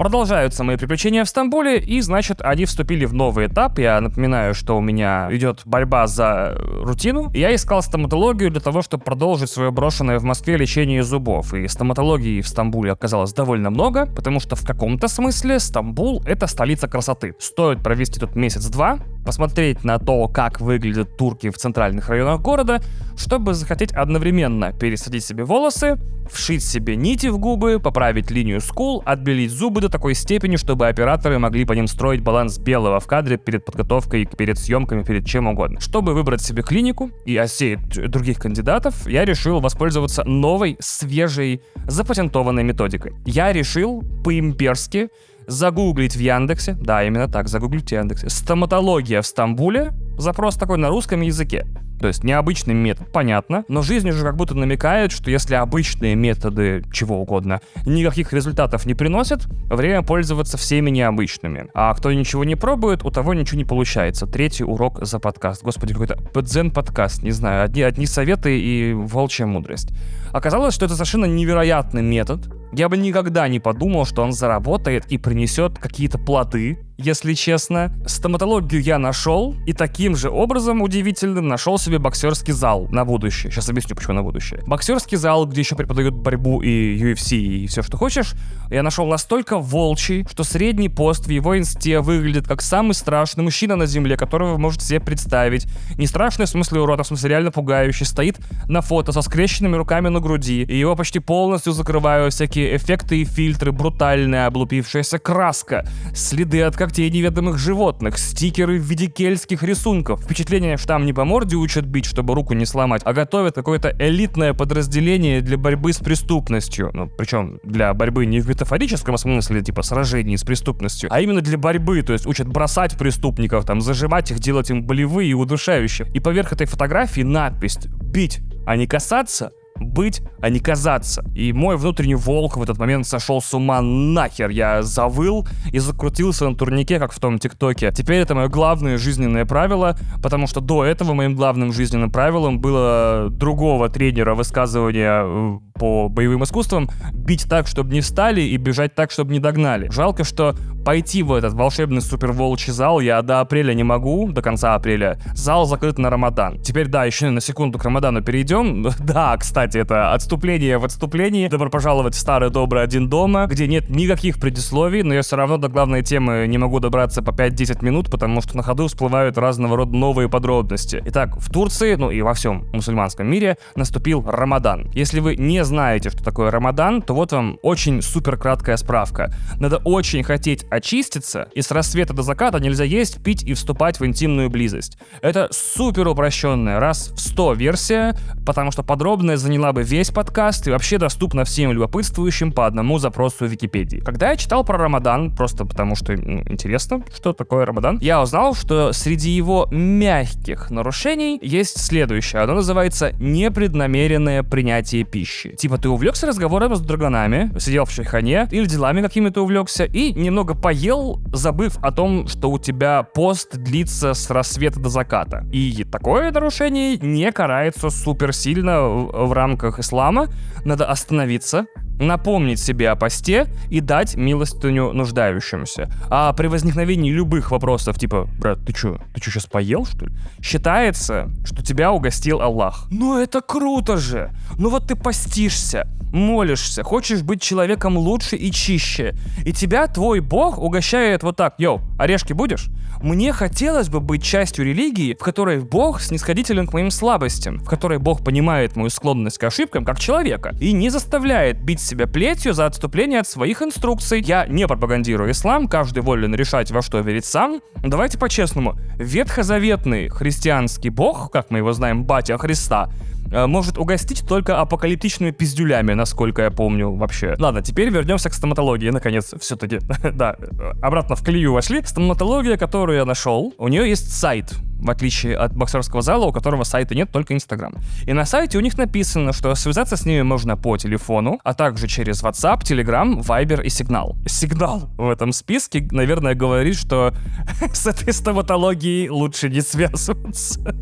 Продолжаются 0.00 0.64
мои 0.64 0.78
приключения 0.78 1.24
в 1.24 1.28
Стамбуле, 1.28 1.78
и, 1.78 2.00
значит, 2.00 2.40
они 2.40 2.64
вступили 2.64 3.04
в 3.04 3.12
новый 3.12 3.48
этап. 3.48 3.78
Я 3.78 4.00
напоминаю, 4.00 4.54
что 4.54 4.78
у 4.78 4.80
меня 4.80 5.28
идет 5.30 5.60
борьба 5.66 6.06
за 6.06 6.56
рутину. 6.58 7.30
Я 7.34 7.54
искал 7.54 7.82
стоматологию 7.82 8.50
для 8.50 8.62
того, 8.62 8.80
чтобы 8.80 9.04
продолжить 9.04 9.50
свое 9.50 9.70
брошенное 9.70 10.18
в 10.18 10.24
Москве 10.24 10.56
лечение 10.56 11.02
зубов. 11.02 11.52
И 11.52 11.68
стоматологии 11.68 12.40
в 12.40 12.48
Стамбуле 12.48 12.92
оказалось 12.92 13.34
довольно 13.34 13.68
много, 13.68 14.06
потому 14.06 14.40
что 14.40 14.56
в 14.56 14.64
каком-то 14.64 15.06
смысле 15.06 15.60
Стамбул— 15.60 16.22
это 16.26 16.46
столица 16.46 16.88
красоты. 16.88 17.34
Стоит 17.38 17.82
провести 17.82 18.18
тут 18.18 18.34
месяц-два, 18.34 19.00
посмотреть 19.26 19.84
на 19.84 19.98
то, 19.98 20.28
как 20.28 20.62
выглядят 20.62 21.18
турки 21.18 21.50
в 21.50 21.58
центральных 21.58 22.08
районах 22.08 22.40
города, 22.40 22.80
чтобы 23.18 23.52
захотеть 23.52 23.92
одновременно 23.92 24.72
пересадить 24.72 25.26
себе 25.26 25.44
волосы, 25.44 25.98
вшить 26.30 26.64
себе 26.64 26.96
нити 26.96 27.26
в 27.26 27.38
губы, 27.38 27.78
поправить 27.80 28.30
линию 28.30 28.62
скул, 28.62 29.02
отбелить 29.04 29.50
зубы 29.50 29.82
до 29.82 29.89
такой 29.90 30.14
степени, 30.14 30.56
чтобы 30.56 30.88
операторы 30.88 31.38
могли 31.38 31.64
по 31.64 31.72
ним 31.72 31.86
строить 31.86 32.22
баланс 32.22 32.58
белого 32.58 33.00
в 33.00 33.06
кадре 33.06 33.36
перед 33.36 33.64
подготовкой, 33.64 34.26
перед 34.26 34.58
съемками, 34.58 35.02
перед 35.02 35.26
чем 35.26 35.46
угодно. 35.46 35.80
Чтобы 35.80 36.14
выбрать 36.14 36.40
себе 36.40 36.62
клинику 36.62 37.10
и 37.24 37.36
осеять 37.36 38.10
других 38.10 38.38
кандидатов, 38.38 39.06
я 39.06 39.24
решил 39.24 39.60
воспользоваться 39.60 40.24
новой, 40.24 40.76
свежей, 40.80 41.62
запатентованной 41.86 42.62
методикой. 42.62 43.14
Я 43.24 43.52
решил 43.52 44.02
по-имперски 44.24 45.08
загуглить 45.46 46.16
в 46.16 46.20
Яндексе, 46.20 46.74
да, 46.80 47.04
именно 47.04 47.28
так, 47.28 47.48
загуглить 47.48 47.88
в 47.88 47.92
Яндексе, 47.92 48.28
стоматология 48.28 49.20
в 49.20 49.26
Стамбуле, 49.26 49.92
запрос 50.16 50.54
такой 50.56 50.78
на 50.78 50.88
русском 50.88 51.20
языке. 51.22 51.66
То 52.00 52.08
есть 52.08 52.24
необычный 52.24 52.72
метод, 52.72 53.12
понятно, 53.12 53.64
но 53.68 53.82
жизнь 53.82 54.08
уже 54.08 54.24
как 54.24 54.36
будто 54.36 54.54
намекает, 54.54 55.12
что 55.12 55.30
если 55.30 55.54
обычные 55.54 56.14
методы 56.14 56.82
чего 56.92 57.20
угодно 57.20 57.60
никаких 57.84 58.32
результатов 58.32 58.86
не 58.86 58.94
приносят, 58.94 59.44
время 59.66 60.02
пользоваться 60.02 60.56
всеми 60.56 60.88
необычными. 60.88 61.68
А 61.74 61.94
кто 61.94 62.10
ничего 62.10 62.44
не 62.44 62.56
пробует, 62.56 63.04
у 63.04 63.10
того 63.10 63.34
ничего 63.34 63.58
не 63.58 63.66
получается. 63.66 64.26
Третий 64.26 64.64
урок 64.64 65.04
за 65.04 65.18
подкаст. 65.18 65.62
Господи, 65.62 65.92
какой-то 65.92 66.18
дзен 66.40 66.70
подкаст, 66.70 67.22
не 67.22 67.32
знаю, 67.32 67.64
одни, 67.64 67.82
одни 67.82 68.06
советы 68.06 68.58
и 68.58 68.94
волчья 68.94 69.44
мудрость. 69.44 69.90
Оказалось, 70.32 70.74
что 70.74 70.86
это 70.86 70.94
совершенно 70.94 71.26
невероятный 71.26 72.02
метод. 72.02 72.48
Я 72.72 72.88
бы 72.88 72.96
никогда 72.96 73.48
не 73.48 73.60
подумал, 73.60 74.06
что 74.06 74.22
он 74.22 74.32
заработает 74.32 75.06
и 75.08 75.18
принесет 75.18 75.78
какие-то 75.78 76.18
плоды, 76.18 76.78
если 77.02 77.34
честно. 77.34 77.92
Стоматологию 78.06 78.82
я 78.82 78.98
нашел, 78.98 79.54
и 79.66 79.72
таким 79.72 80.16
же 80.16 80.30
образом 80.30 80.82
удивительным 80.82 81.48
нашел 81.48 81.78
себе 81.78 81.98
боксерский 81.98 82.52
зал 82.52 82.88
на 82.90 83.04
будущее. 83.04 83.50
Сейчас 83.50 83.68
объясню, 83.68 83.96
почему 83.96 84.14
на 84.14 84.22
будущее. 84.22 84.62
Боксерский 84.66 85.16
зал, 85.16 85.46
где 85.46 85.60
еще 85.60 85.76
преподают 85.76 86.14
борьбу 86.14 86.60
и 86.62 86.98
UFC, 86.98 87.36
и 87.36 87.66
все, 87.66 87.82
что 87.82 87.96
хочешь, 87.96 88.34
я 88.70 88.82
нашел 88.82 89.06
настолько 89.06 89.58
волчий, 89.58 90.26
что 90.30 90.44
средний 90.44 90.88
пост 90.88 91.26
в 91.26 91.30
его 91.30 91.58
инсте 91.58 92.00
выглядит 92.00 92.46
как 92.46 92.62
самый 92.62 92.92
страшный 92.94 93.44
мужчина 93.44 93.76
на 93.76 93.86
земле, 93.86 94.16
которого 94.16 94.52
вы 94.52 94.58
можете 94.58 94.84
себе 94.84 95.00
представить. 95.00 95.66
Не 95.96 96.06
страшный 96.06 96.46
в 96.46 96.48
смысле 96.48 96.80
урода, 96.80 97.02
в 97.02 97.06
смысле 97.06 97.30
реально 97.30 97.50
пугающий. 97.50 98.06
Стоит 98.06 98.38
на 98.68 98.80
фото 98.80 99.12
со 99.12 99.22
скрещенными 99.22 99.76
руками 99.76 100.08
на 100.08 100.20
груди, 100.20 100.62
и 100.62 100.78
его 100.78 100.94
почти 100.96 101.18
полностью 101.18 101.72
закрывают 101.72 102.34
всякие 102.34 102.76
эффекты 102.76 103.22
и 103.22 103.24
фильтры, 103.24 103.72
брутальная 103.72 104.46
облупившаяся 104.46 105.18
краска, 105.18 105.86
следы 106.14 106.62
от 106.62 106.76
когтей 106.90 107.08
неведомых 107.08 107.56
животных, 107.56 108.18
стикеры 108.18 108.80
в 108.80 108.82
виде 108.82 109.06
кельтских 109.06 109.62
рисунков. 109.62 110.22
Впечатление, 110.24 110.76
что 110.76 110.88
там 110.88 111.06
не 111.06 111.12
по 111.12 111.24
морде 111.24 111.54
учат 111.54 111.84
бить, 111.84 112.04
чтобы 112.04 112.34
руку 112.34 112.52
не 112.52 112.66
сломать, 112.66 113.02
а 113.04 113.12
готовят 113.12 113.54
какое-то 113.54 113.94
элитное 114.00 114.54
подразделение 114.54 115.40
для 115.40 115.56
борьбы 115.56 115.92
с 115.92 115.98
преступностью. 115.98 116.90
Ну, 116.92 117.06
причем 117.06 117.60
для 117.62 117.94
борьбы 117.94 118.26
не 118.26 118.40
в 118.40 118.48
метафорическом 118.48 119.18
смысле, 119.18 119.62
типа 119.62 119.82
сражений 119.82 120.36
с 120.36 120.42
преступностью, 120.42 121.08
а 121.12 121.20
именно 121.20 121.42
для 121.42 121.58
борьбы, 121.58 122.02
то 122.02 122.12
есть 122.12 122.26
учат 122.26 122.48
бросать 122.48 122.98
преступников, 122.98 123.64
там, 123.64 123.80
зажимать 123.80 124.32
их, 124.32 124.40
делать 124.40 124.70
им 124.70 124.84
болевые 124.84 125.30
и 125.30 125.34
удушающие. 125.34 126.10
И 126.12 126.18
поверх 126.18 126.52
этой 126.52 126.66
фотографии 126.66 127.20
надпись 127.20 127.78
«Бить, 127.86 128.40
а 128.66 128.74
не 128.74 128.88
касаться», 128.88 129.52
быть, 129.80 130.22
а 130.40 130.50
не 130.50 130.60
казаться. 130.60 131.24
И 131.34 131.52
мой 131.52 131.76
внутренний 131.76 132.14
волк 132.14 132.56
в 132.56 132.62
этот 132.62 132.78
момент 132.78 133.06
сошел 133.06 133.40
с 133.40 133.52
ума 133.54 133.80
нахер. 133.80 134.50
Я 134.50 134.82
завыл 134.82 135.46
и 135.72 135.78
закрутился 135.78 136.48
на 136.48 136.54
турнике, 136.54 136.98
как 136.98 137.12
в 137.12 137.18
том 137.18 137.38
ТикТоке. 137.38 137.90
Теперь 137.92 138.18
это 138.18 138.34
мое 138.34 138.48
главное 138.48 138.98
жизненное 138.98 139.44
правило, 139.44 139.96
потому 140.22 140.46
что 140.46 140.60
до 140.60 140.84
этого 140.84 141.14
моим 141.14 141.34
главным 141.34 141.72
жизненным 141.72 142.10
правилом 142.10 142.60
было 142.60 143.28
другого 143.30 143.88
тренера 143.88 144.34
высказывания 144.34 145.60
по 145.80 146.10
боевым 146.10 146.44
искусствам 146.44 146.90
бить 147.14 147.46
так, 147.48 147.66
чтобы 147.66 147.94
не 147.94 148.02
встали, 148.02 148.42
и 148.42 148.56
бежать 148.58 148.94
так, 148.94 149.10
чтобы 149.10 149.32
не 149.32 149.38
догнали. 149.38 149.88
Жалко, 149.90 150.24
что 150.24 150.54
пойти 150.84 151.22
в 151.22 151.32
этот 151.32 151.54
волшебный 151.54 152.02
супер 152.02 152.32
волчий 152.32 152.72
зал 152.72 153.00
я 153.00 153.22
до 153.22 153.40
апреля 153.40 153.72
не 153.72 153.82
могу, 153.82 154.30
до 154.30 154.42
конца 154.42 154.74
апреля. 154.74 155.18
Зал 155.34 155.64
закрыт 155.64 155.98
на 155.98 156.10
Рамадан. 156.10 156.60
Теперь, 156.60 156.88
да, 156.88 157.06
еще 157.06 157.30
на 157.30 157.40
секунду 157.40 157.78
к 157.78 157.84
Рамадану 157.84 158.22
перейдем. 158.22 158.86
Да, 159.00 159.36
кстати, 159.36 159.78
это 159.78 160.12
отступление 160.12 160.78
в 160.78 160.84
отступлении. 160.84 161.48
Добро 161.48 161.68
пожаловать 161.68 162.14
в 162.14 162.18
старый 162.18 162.50
добрый 162.50 162.82
один 162.82 163.08
дома, 163.08 163.46
где 163.46 163.66
нет 163.66 163.88
никаких 163.88 164.38
предисловий, 164.38 165.02
но 165.02 165.14
я 165.14 165.22
все 165.22 165.36
равно 165.36 165.56
до 165.56 165.68
главной 165.68 166.02
темы 166.02 166.44
не 166.46 166.58
могу 166.58 166.78
добраться 166.78 167.22
по 167.22 167.30
5-10 167.30 167.84
минут, 167.84 168.10
потому 168.10 168.40
что 168.40 168.56
на 168.56 168.62
ходу 168.62 168.86
всплывают 168.86 169.38
разного 169.38 169.76
рода 169.76 169.96
новые 169.96 170.28
подробности. 170.28 171.02
Итак, 171.06 171.36
в 171.38 171.50
Турции, 171.50 171.94
ну 171.94 172.10
и 172.10 172.20
во 172.20 172.34
всем 172.34 172.68
мусульманском 172.72 173.26
мире 173.26 173.56
наступил 173.74 174.22
Рамадан. 174.26 174.90
Если 174.92 175.20
вы 175.20 175.36
не 175.36 175.64
знаете, 175.70 176.10
что 176.10 176.24
такое 176.24 176.50
Рамадан, 176.50 177.00
то 177.00 177.14
вот 177.14 177.30
вам 177.30 177.56
очень 177.62 178.02
супер 178.02 178.36
краткая 178.36 178.76
справка. 178.76 179.32
Надо 179.60 179.76
очень 179.78 180.24
хотеть 180.24 180.66
очиститься, 180.68 181.48
и 181.54 181.62
с 181.62 181.70
рассвета 181.70 182.12
до 182.12 182.22
заката 182.22 182.58
нельзя 182.58 182.82
есть, 182.82 183.22
пить 183.22 183.44
и 183.44 183.54
вступать 183.54 184.00
в 184.00 184.04
интимную 184.04 184.50
близость. 184.50 184.98
Это 185.22 185.46
супер 185.52 186.08
упрощенная 186.08 186.80
раз 186.80 187.12
в 187.14 187.20
100 187.20 187.52
версия, 187.54 188.16
потому 188.44 188.72
что 188.72 188.82
подробная 188.82 189.36
заняла 189.36 189.72
бы 189.72 189.84
весь 189.84 190.10
подкаст 190.10 190.66
и 190.66 190.72
вообще 190.72 190.98
доступна 190.98 191.44
всем 191.44 191.70
любопытствующим 191.70 192.50
по 192.50 192.66
одному 192.66 192.98
запросу 192.98 193.46
в 193.46 193.48
Википедии. 193.48 193.98
Когда 193.98 194.30
я 194.30 194.36
читал 194.36 194.64
про 194.64 194.76
Рамадан, 194.76 195.36
просто 195.36 195.64
потому 195.64 195.94
что 195.94 196.16
ну, 196.16 196.42
интересно, 196.48 197.04
что 197.14 197.32
такое 197.32 197.64
Рамадан, 197.64 197.98
я 198.00 198.20
узнал, 198.20 198.56
что 198.56 198.92
среди 198.92 199.30
его 199.30 199.68
мягких 199.70 200.70
нарушений 200.70 201.38
есть 201.40 201.78
следующее. 201.78 202.42
Оно 202.42 202.54
называется 202.54 203.12
непреднамеренное 203.20 204.42
принятие 204.42 205.04
пищи. 205.04 205.54
Типа 205.60 205.76
ты 205.76 205.90
увлекся 205.90 206.26
разговором 206.26 206.74
с 206.74 206.80
драгонами, 206.80 207.52
сидел 207.58 207.84
в 207.84 207.92
чайхане 207.92 208.48
или 208.50 208.64
делами 208.64 209.02
какими-то 209.02 209.42
увлекся 209.42 209.84
и 209.84 210.10
немного 210.14 210.54
поел, 210.54 211.20
забыв 211.34 211.76
о 211.82 211.92
том, 211.92 212.26
что 212.28 212.50
у 212.50 212.58
тебя 212.58 213.02
пост 213.02 213.58
длится 213.58 214.14
с 214.14 214.30
рассвета 214.30 214.80
до 214.80 214.88
заката. 214.88 215.44
И 215.52 215.84
такое 215.84 216.32
нарушение 216.32 216.96
не 216.96 217.30
карается 217.30 217.90
супер 217.90 218.32
сильно 218.32 218.88
в 218.88 219.34
рамках 219.34 219.78
ислама. 219.78 220.28
Надо 220.64 220.86
остановиться, 220.86 221.66
напомнить 222.00 222.58
себе 222.58 222.90
о 222.90 222.96
посте 222.96 223.46
и 223.68 223.80
дать 223.80 224.16
милостыню 224.16 224.92
нуждающимся. 224.92 225.88
А 226.08 226.32
при 226.32 226.48
возникновении 226.48 227.12
любых 227.12 227.50
вопросов, 227.50 227.98
типа, 227.98 228.28
брат, 228.38 228.58
ты 228.66 228.72
чё, 228.72 228.98
ты 229.14 229.20
чё 229.20 229.30
сейчас 229.30 229.46
поел, 229.46 229.86
что 229.86 230.06
ли? 230.06 230.12
Считается, 230.42 231.30
что 231.44 231.62
тебя 231.62 231.92
угостил 231.92 232.40
Аллах. 232.40 232.86
Ну 232.90 233.18
это 233.18 233.40
круто 233.40 233.96
же! 233.96 234.30
Ну 234.56 234.70
вот 234.70 234.88
ты 234.88 234.96
постишься, 234.96 235.86
молишься, 236.12 236.82
хочешь 236.82 237.22
быть 237.22 237.42
человеком 237.42 237.96
лучше 237.96 238.36
и 238.36 238.50
чище, 238.50 239.14
и 239.44 239.52
тебя 239.52 239.86
твой 239.86 240.20
бог 240.20 240.58
угощает 240.58 241.22
вот 241.22 241.36
так, 241.36 241.54
йоу, 241.58 241.80
орешки 241.98 242.32
будешь? 242.32 242.68
Мне 243.02 243.32
хотелось 243.32 243.88
бы 243.88 244.00
быть 244.00 244.22
частью 244.22 244.66
религии, 244.66 245.14
в 245.14 245.22
которой 245.22 245.60
бог 245.60 246.02
снисходителен 246.02 246.66
к 246.66 246.72
моим 246.74 246.90
слабостям, 246.90 247.58
в 247.58 247.64
которой 247.64 247.98
бог 247.98 248.22
понимает 248.22 248.76
мою 248.76 248.90
склонность 248.90 249.38
к 249.38 249.44
ошибкам 249.44 249.84
как 249.84 249.98
человека 249.98 250.54
и 250.60 250.72
не 250.72 250.90
заставляет 250.90 251.62
бить 251.64 251.80
себя 251.90 252.06
плетью 252.06 252.54
за 252.54 252.66
отступление 252.66 253.20
от 253.20 253.28
своих 253.28 253.62
инструкций. 253.62 254.20
Я 254.20 254.46
не 254.46 254.66
пропагандирую 254.66 255.32
ислам, 255.32 255.68
каждый 255.68 256.02
волен 256.02 256.34
решать, 256.34 256.70
во 256.70 256.82
что 256.82 257.00
верить 257.00 257.24
сам. 257.24 257.60
Давайте 257.82 258.18
по-честному, 258.18 258.78
ветхозаветный 258.96 260.08
христианский 260.08 260.88
бог, 260.88 261.30
как 261.30 261.50
мы 261.50 261.58
его 261.58 261.72
знаем, 261.72 262.04
батя 262.04 262.38
Христа, 262.38 262.90
может 263.30 263.78
угостить 263.78 264.26
только 264.26 264.60
апокалиптичными 264.60 265.30
пиздюлями, 265.30 265.94
насколько 265.94 266.42
я 266.42 266.50
помню 266.50 266.90
вообще. 266.90 267.36
Ладно, 267.38 267.62
теперь 267.62 267.90
вернемся 267.90 268.30
к 268.30 268.34
стоматологии, 268.34 268.90
наконец, 268.90 269.34
все-таки. 269.40 269.78
да, 270.12 270.36
обратно 270.82 271.16
в 271.16 271.24
колею 271.24 271.52
вошли. 271.52 271.82
Стоматология, 271.84 272.56
которую 272.56 272.98
я 272.98 273.04
нашел, 273.04 273.54
у 273.58 273.68
нее 273.68 273.88
есть 273.88 274.12
сайт 274.12 274.54
в 274.80 274.90
отличие 274.90 275.36
от 275.36 275.54
боксерского 275.54 276.02
зала, 276.02 276.26
у 276.26 276.32
которого 276.32 276.64
сайта 276.64 276.94
нет, 276.94 277.10
только 277.12 277.34
Инстаграм. 277.34 277.74
И 278.06 278.12
на 278.12 278.24
сайте 278.24 278.58
у 278.58 278.60
них 278.60 278.78
написано, 278.78 279.32
что 279.32 279.54
связаться 279.54 279.96
с 279.96 280.06
ними 280.06 280.22
можно 280.22 280.56
по 280.56 280.76
телефону, 280.76 281.38
а 281.44 281.54
также 281.54 281.86
через 281.86 282.22
WhatsApp, 282.22 282.62
Telegram, 282.62 283.22
Viber 283.22 283.62
и 283.62 283.68
Сигнал. 283.68 284.16
Сигнал 284.26 284.90
в 284.96 285.08
этом 285.08 285.32
списке, 285.32 285.86
наверное, 285.90 286.34
говорит, 286.34 286.76
что 286.76 287.12
с 287.72 287.86
этой 287.86 288.12
стоматологией 288.12 289.08
лучше 289.08 289.48
не 289.48 289.60
связываться. 289.60 290.60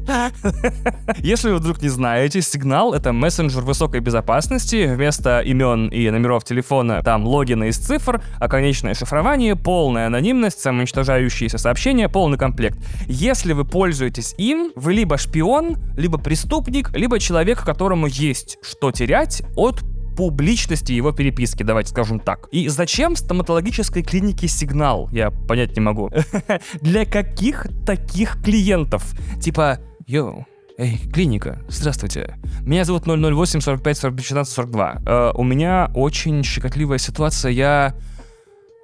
Если 1.19 1.51
вы 1.51 1.57
вдруг 1.57 1.83
не 1.83 1.89
знаете, 1.89 2.38
Сигнал— 2.41 2.95
это 2.95 3.13
мессенджер 3.13 3.63
высокой 3.63 4.01
безопасности. 4.01 4.87
Вместо 4.95 5.41
имен 5.41 5.89
и 5.89 6.11
номеров 6.11 6.45
телефона 6.45 7.03
там 7.03 7.27
логины 7.27 7.69
из 7.69 7.79
цифр, 7.79 8.23
а 8.39 8.49
конечное 8.49 8.95
шифрование, 8.95 9.57
полная 9.57 10.07
анонимность, 10.07 10.61
самоуничтожающиеся 10.61 11.59
сообщения, 11.59 12.09
полный 12.09 12.39
комплект. 12.39 12.79
Если 13.07 13.53
вы 13.53 13.65
пользуетесь 13.65 14.35
им, 14.39 14.73
вы 14.77 14.95
либо 14.95 15.19
шпион, 15.19 15.77
либо 15.97 16.19
преступник, 16.19 16.91
либо 16.95 17.19
человек, 17.19 17.65
которому 17.65 18.07
есть 18.07 18.59
что 18.63 18.93
терять 18.93 19.43
от 19.57 19.81
публичности 20.17 20.93
его 20.93 21.13
переписки, 21.13 21.63
давайте 21.63 21.91
скажем 21.91 22.19
так. 22.19 22.49
И 22.51 22.67
зачем 22.67 23.15
стоматологической 23.15 24.03
клинике 24.03 24.49
сигнал? 24.49 25.09
Я 25.13 25.31
понять 25.31 25.77
не 25.77 25.81
могу. 25.81 26.11
Для 26.81 27.05
каких 27.05 27.69
таких 27.87 28.43
клиентов? 28.43 29.05
Типа, 29.41 29.79
йоу, 30.09 30.45
Эй, 30.81 30.97
клиника, 31.13 31.59
здравствуйте. 31.69 32.37
Меня 32.63 32.85
зовут 32.85 33.03
008 33.05 33.61
45 33.61 33.99
45 33.99 34.25
16 34.25 34.55
42. 34.55 35.03
Э, 35.05 35.33
у 35.35 35.43
меня 35.43 35.91
очень 35.93 36.45
щекотливая 36.45 36.99
ситуация. 36.99 37.51
Я 37.51 37.95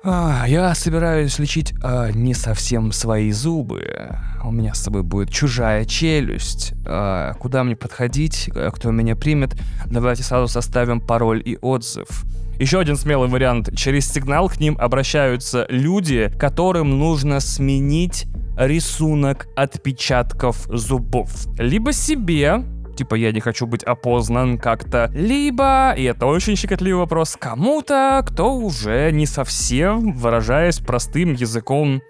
а, 0.03 0.45
я 0.49 0.75
собираюсь 0.75 1.39
лечить 1.39 1.73
а, 1.85 2.11
не 2.11 2.35
совсем 2.35 2.91
свои 2.91 3.31
зубы. 3.31 4.11
У 4.43 4.51
меня 4.51 4.75
с 4.75 4.83
собой 4.83 5.05
будет 5.05 5.31
чужая 5.31 5.85
челюсть. 5.85 6.75
А, 6.85 7.35
куда 7.35 7.63
мне 7.63 7.77
подходить? 7.77 8.51
А, 8.57 8.73
кто 8.73 8.91
меня 8.91 9.15
примет? 9.15 9.57
Давайте 9.87 10.25
сразу 10.25 10.49
составим 10.49 11.01
пароль 11.01 11.41
и 11.45 11.57
отзыв. 11.63 12.25
Еще 12.59 12.81
один 12.81 12.97
смелый 12.97 13.29
вариант. 13.29 13.71
Через 13.77 14.13
сигнал 14.13 14.49
к 14.49 14.59
ним 14.59 14.77
обращаются 14.81 15.65
люди, 15.69 16.29
которым 16.41 16.99
нужно 16.99 17.39
сменить 17.39 18.27
рисунок 18.57 19.49
отпечатков 19.57 20.67
зубов. 20.69 21.31
Либо 21.59 21.93
себе, 21.93 22.65
типа 22.97 23.15
я 23.15 23.33
не 23.33 23.41
хочу 23.41 23.67
быть 23.67 23.83
опознан 23.83 24.59
как-то, 24.59 25.11
либо, 25.15 25.93
и 25.97 26.05
это 26.05 26.27
очень 26.27 26.57
щекотливый 26.57 27.01
вопрос, 27.01 27.37
кому-то, 27.39 28.23
кто 28.27 28.55
уже 28.55 29.11
не 29.13 29.27
совсем, 29.27 30.13
выражаясь 30.13 30.79
простым 30.79 31.35
языком, 31.35 32.01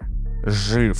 жив. 0.43 0.97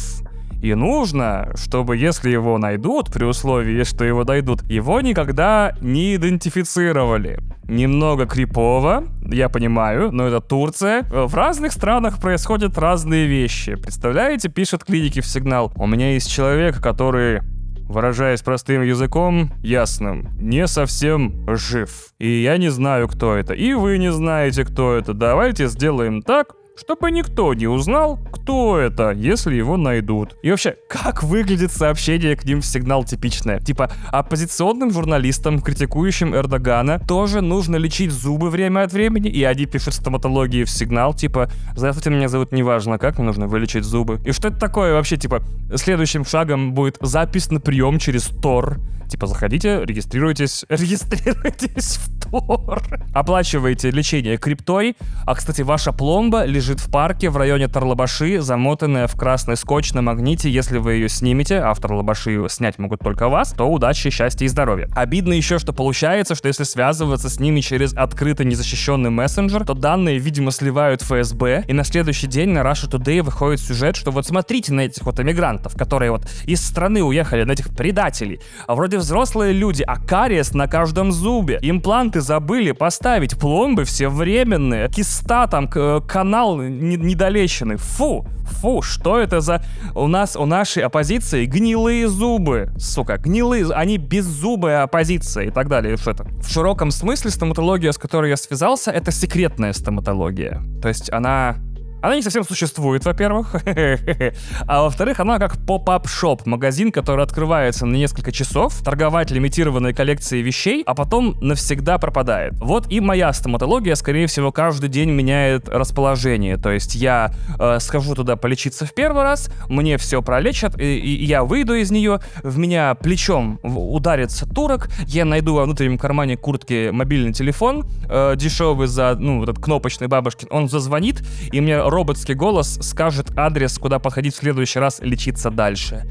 И 0.62 0.74
нужно, 0.74 1.52
чтобы 1.56 1.98
если 1.98 2.32
его 2.32 2.58
найдут, 2.58 3.12
при 3.14 3.26
условии, 3.26 3.84
что 3.84 4.04
его 4.04 4.24
найдут, 4.24 4.64
его 4.64 5.00
никогда 5.02 5.76
не 5.82 6.16
идентифицировали. 6.16 7.40
Немного 7.68 8.28
крипово, 8.28 9.06
я 9.22 9.50
понимаю, 9.50 10.12
но 10.12 10.28
это 10.28 10.40
Турция. 10.40 11.04
В 11.10 11.34
разных 11.34 11.72
странах 11.72 12.20
происходят 12.20 12.78
разные 12.78 13.26
вещи. 13.26 13.76
Представляете, 13.76 14.50
пишет 14.50 14.84
клиники 14.84 15.20
в 15.20 15.26
сигнал. 15.26 15.74
У 15.76 15.88
меня 15.88 16.14
есть 16.14 16.32
человек, 16.32 16.80
который 16.82 17.42
выражаясь 17.88 18.42
простым 18.42 18.82
языком, 18.82 19.52
ясным, 19.62 20.30
не 20.40 20.68
совсем 20.68 21.46
жив. 21.56 22.10
И 22.20 22.42
я 22.42 22.58
не 22.58 22.70
знаю, 22.70 23.08
кто 23.08 23.36
это, 23.36 23.54
и 23.54 23.74
вы 23.74 23.98
не 23.98 24.12
знаете, 24.12 24.66
кто 24.66 24.96
это. 24.96 25.14
Давайте 25.14 25.68
сделаем 25.68 26.22
так, 26.22 26.56
чтобы 26.78 27.12
никто 27.12 27.54
не 27.54 27.68
узнал, 27.68 28.20
кто 28.32 28.78
это, 28.78 29.12
если 29.12 29.56
его 29.56 29.78
найдут. 29.78 30.36
И 30.44 30.50
вообще, 30.50 30.76
как 30.90 31.24
выглядит 31.24 31.72
сообщение 31.72 32.36
к 32.36 32.44
ним 32.44 32.62
в 32.62 32.66
сигнал 32.66 33.04
типичное? 33.04 33.60
Типа, 33.60 33.92
оппозиционным 34.12 34.92
журналистам, 34.92 35.62
критикующим 35.62 36.36
Эрдогана, 36.36 37.00
тоже 37.00 37.42
нужно 37.42 37.78
лечить 37.78 38.12
зубы 38.12 38.50
время 38.50 38.84
от 38.84 38.94
времени, 38.94 39.30
и 39.30 39.44
они 39.44 39.66
пишут 39.66 39.94
стоматологии 39.94 40.64
в 40.64 40.70
сигнал, 40.70 41.14
типа, 41.14 41.50
здравствуйте, 41.76 42.10
меня 42.10 42.28
зовут 42.28 42.52
неважно 42.52 42.98
как, 42.98 43.18
мне 43.18 43.28
нужно 43.28 43.48
вылечить 43.48 43.84
зубы. 43.84 44.20
И 44.26 44.32
что 44.32 44.50
это 44.50 44.58
такое 44.58 44.94
вообще, 44.94 45.18
типа, 45.18 45.44
следующим 45.76 46.26
шагом 46.26 46.74
будет 46.74 46.98
запись 47.02 47.50
на 47.52 47.60
прием 47.60 48.00
через 48.00 48.24
Тор. 48.26 48.80
Типа, 49.08 49.28
заходите, 49.28 49.82
регистрируйтесь, 49.86 50.66
регистрируйтесь 50.70 51.98
в 51.98 52.16
Мотор. 52.32 52.84
Оплачиваете 53.14 53.92
лечение 53.92 54.38
криптой. 54.38 54.96
А, 55.26 55.36
кстати, 55.36 55.62
ваша 55.62 55.92
пломба 55.92 56.46
лежит 56.46 56.65
в 56.74 56.90
парке 56.92 57.30
в 57.30 57.38
районе 57.38 57.68
Тарлабаши, 57.68 58.42
замотанная 58.42 59.08
в 59.08 59.16
красный 59.16 59.56
скотч 59.56 59.94
на 59.94 60.02
магните. 60.02 60.50
Если 60.50 60.80
вы 60.80 60.94
ее 60.94 61.10
снимете, 61.10 61.60
а 61.60 61.74
в 61.74 61.80
Тарлабаши 61.80 62.46
снять 62.50 62.80
могут 62.80 63.02
только 63.02 63.30
вас, 63.30 63.54
то 63.54 63.66
удачи, 63.66 64.10
счастья 64.10 64.46
и 64.46 64.48
здоровья. 64.50 64.90
Обидно 64.96 65.34
еще, 65.34 65.60
что 65.60 65.74
получается, 65.74 66.34
что 66.34 66.48
если 66.48 66.64
связываться 66.64 67.30
с 67.30 67.40
ними 67.40 67.62
через 67.62 67.94
открытый 67.94 68.46
незащищенный 68.46 69.12
мессенджер, 69.12 69.64
то 69.66 69.74
данные, 69.76 70.18
видимо, 70.18 70.52
сливают 70.52 71.02
ФСБ, 71.04 71.66
и 71.68 71.74
на 71.74 71.84
следующий 71.84 72.28
день 72.28 72.50
на 72.50 72.60
Russia 72.60 72.90
Today 72.90 73.22
выходит 73.22 73.60
сюжет, 73.60 73.96
что 73.96 74.12
вот 74.12 74.26
смотрите 74.26 74.74
на 74.74 74.82
этих 74.82 75.04
вот 75.04 75.20
эмигрантов, 75.20 75.76
которые 75.78 76.12
вот 76.12 76.28
из 76.46 76.66
страны 76.66 77.04
уехали, 77.04 77.44
на 77.44 77.52
этих 77.52 77.70
предателей. 77.70 78.40
А 78.66 78.76
вроде 78.76 78.98
взрослые 78.98 79.54
люди, 79.54 79.84
а 79.84 79.98
кариес 79.98 80.54
на 80.54 80.68
каждом 80.68 81.12
зубе. 81.12 81.60
Импланты 81.62 82.22
забыли 82.22 82.72
поставить, 82.72 83.38
пломбы 83.38 83.84
все 83.84 84.10
временные, 84.10 84.90
киста 84.90 85.48
там, 85.48 85.68
канал 85.68 86.55
недолеченный. 86.62 87.78
Фу, 87.78 88.26
фу, 88.46 88.82
что 88.82 89.20
это 89.20 89.42
за... 89.42 89.64
У 89.94 90.08
нас, 90.08 90.36
у 90.36 90.46
нашей 90.46 90.84
оппозиции 90.84 91.46
гнилые 91.46 92.08
зубы, 92.08 92.72
сука, 92.78 93.18
гнилые, 93.18 93.68
они 93.72 93.98
беззубая 93.98 94.84
оппозиция 94.84 95.46
и 95.46 95.50
так 95.52 95.68
далее. 95.68 95.98
Что 95.98 96.12
это? 96.12 96.26
В 96.42 96.50
широком 96.50 96.92
смысле 96.92 97.32
стоматология, 97.32 97.92
с 97.92 97.98
которой 97.98 98.30
я 98.30 98.38
связался, 98.38 98.92
это 98.92 99.12
секретная 99.12 99.74
стоматология. 99.74 100.62
То 100.82 100.88
есть 100.88 101.12
она 101.12 101.58
она 102.06 102.16
не 102.16 102.22
совсем 102.22 102.44
существует, 102.44 103.04
во-первых. 103.06 103.56
а 104.68 104.84
во-вторых, 104.84 105.20
она 105.20 105.40
как 105.40 105.58
pop-up 105.58 106.06
shop, 106.06 106.46
магазин, 106.46 106.92
который 106.92 107.24
открывается 107.24 107.86
на 107.86 107.96
несколько 107.96 108.32
часов, 108.32 108.84
торговать 108.84 109.32
лимитированной 109.32 109.94
коллекцией 109.94 110.44
вещей, 110.44 110.84
а 110.86 110.94
потом 110.94 111.36
навсегда 111.42 111.98
пропадает. 111.98 112.54
Вот 112.60 112.92
и 112.92 113.00
моя 113.00 113.34
стоматология, 113.34 113.96
скорее 113.96 114.28
всего, 114.28 114.52
каждый 114.52 114.90
день 114.90 115.10
меняет 115.10 115.68
расположение. 115.68 116.58
То 116.58 116.72
есть 116.72 116.94
я 116.94 117.34
э, 117.60 117.80
схожу 117.80 118.14
туда 118.14 118.36
полечиться 118.36 118.86
в 118.86 118.94
первый 118.94 119.24
раз, 119.24 119.50
мне 119.68 119.98
все 119.98 120.22
пролечат, 120.22 120.80
и, 120.80 121.00
и 121.00 121.26
я 121.26 121.44
выйду 121.44 121.74
из 121.74 121.90
нее, 121.90 122.20
в 122.44 122.58
меня 122.60 122.94
плечом 122.94 123.60
ударится 123.64 124.48
турок, 124.48 124.90
я 125.08 125.26
найду 125.26 125.56
во 125.56 125.64
внутреннем 125.64 125.98
кармане 125.98 126.38
куртки 126.38 126.92
мобильный 126.92 127.34
телефон, 127.34 127.84
э, 128.08 128.36
дешевый 128.36 128.86
за, 128.86 129.16
ну, 129.16 129.42
этот 129.42 129.58
кнопочный 129.58 130.08
бабушкин, 130.08 130.50
он 130.52 130.70
зазвонит, 130.70 131.24
и 131.52 131.62
мне 131.62 131.82
роботский 131.96 132.34
голос 132.34 132.78
скажет 132.82 133.32
адрес, 133.38 133.78
куда 133.78 134.00
походить 134.00 134.36
в 134.36 134.38
следующий 134.38 134.80
раз 134.80 135.00
лечиться 135.00 135.50
дальше. 135.50 136.06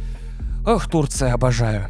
Ох, 0.67 0.91
Турция, 0.91 1.35
обожаю. 1.35 1.89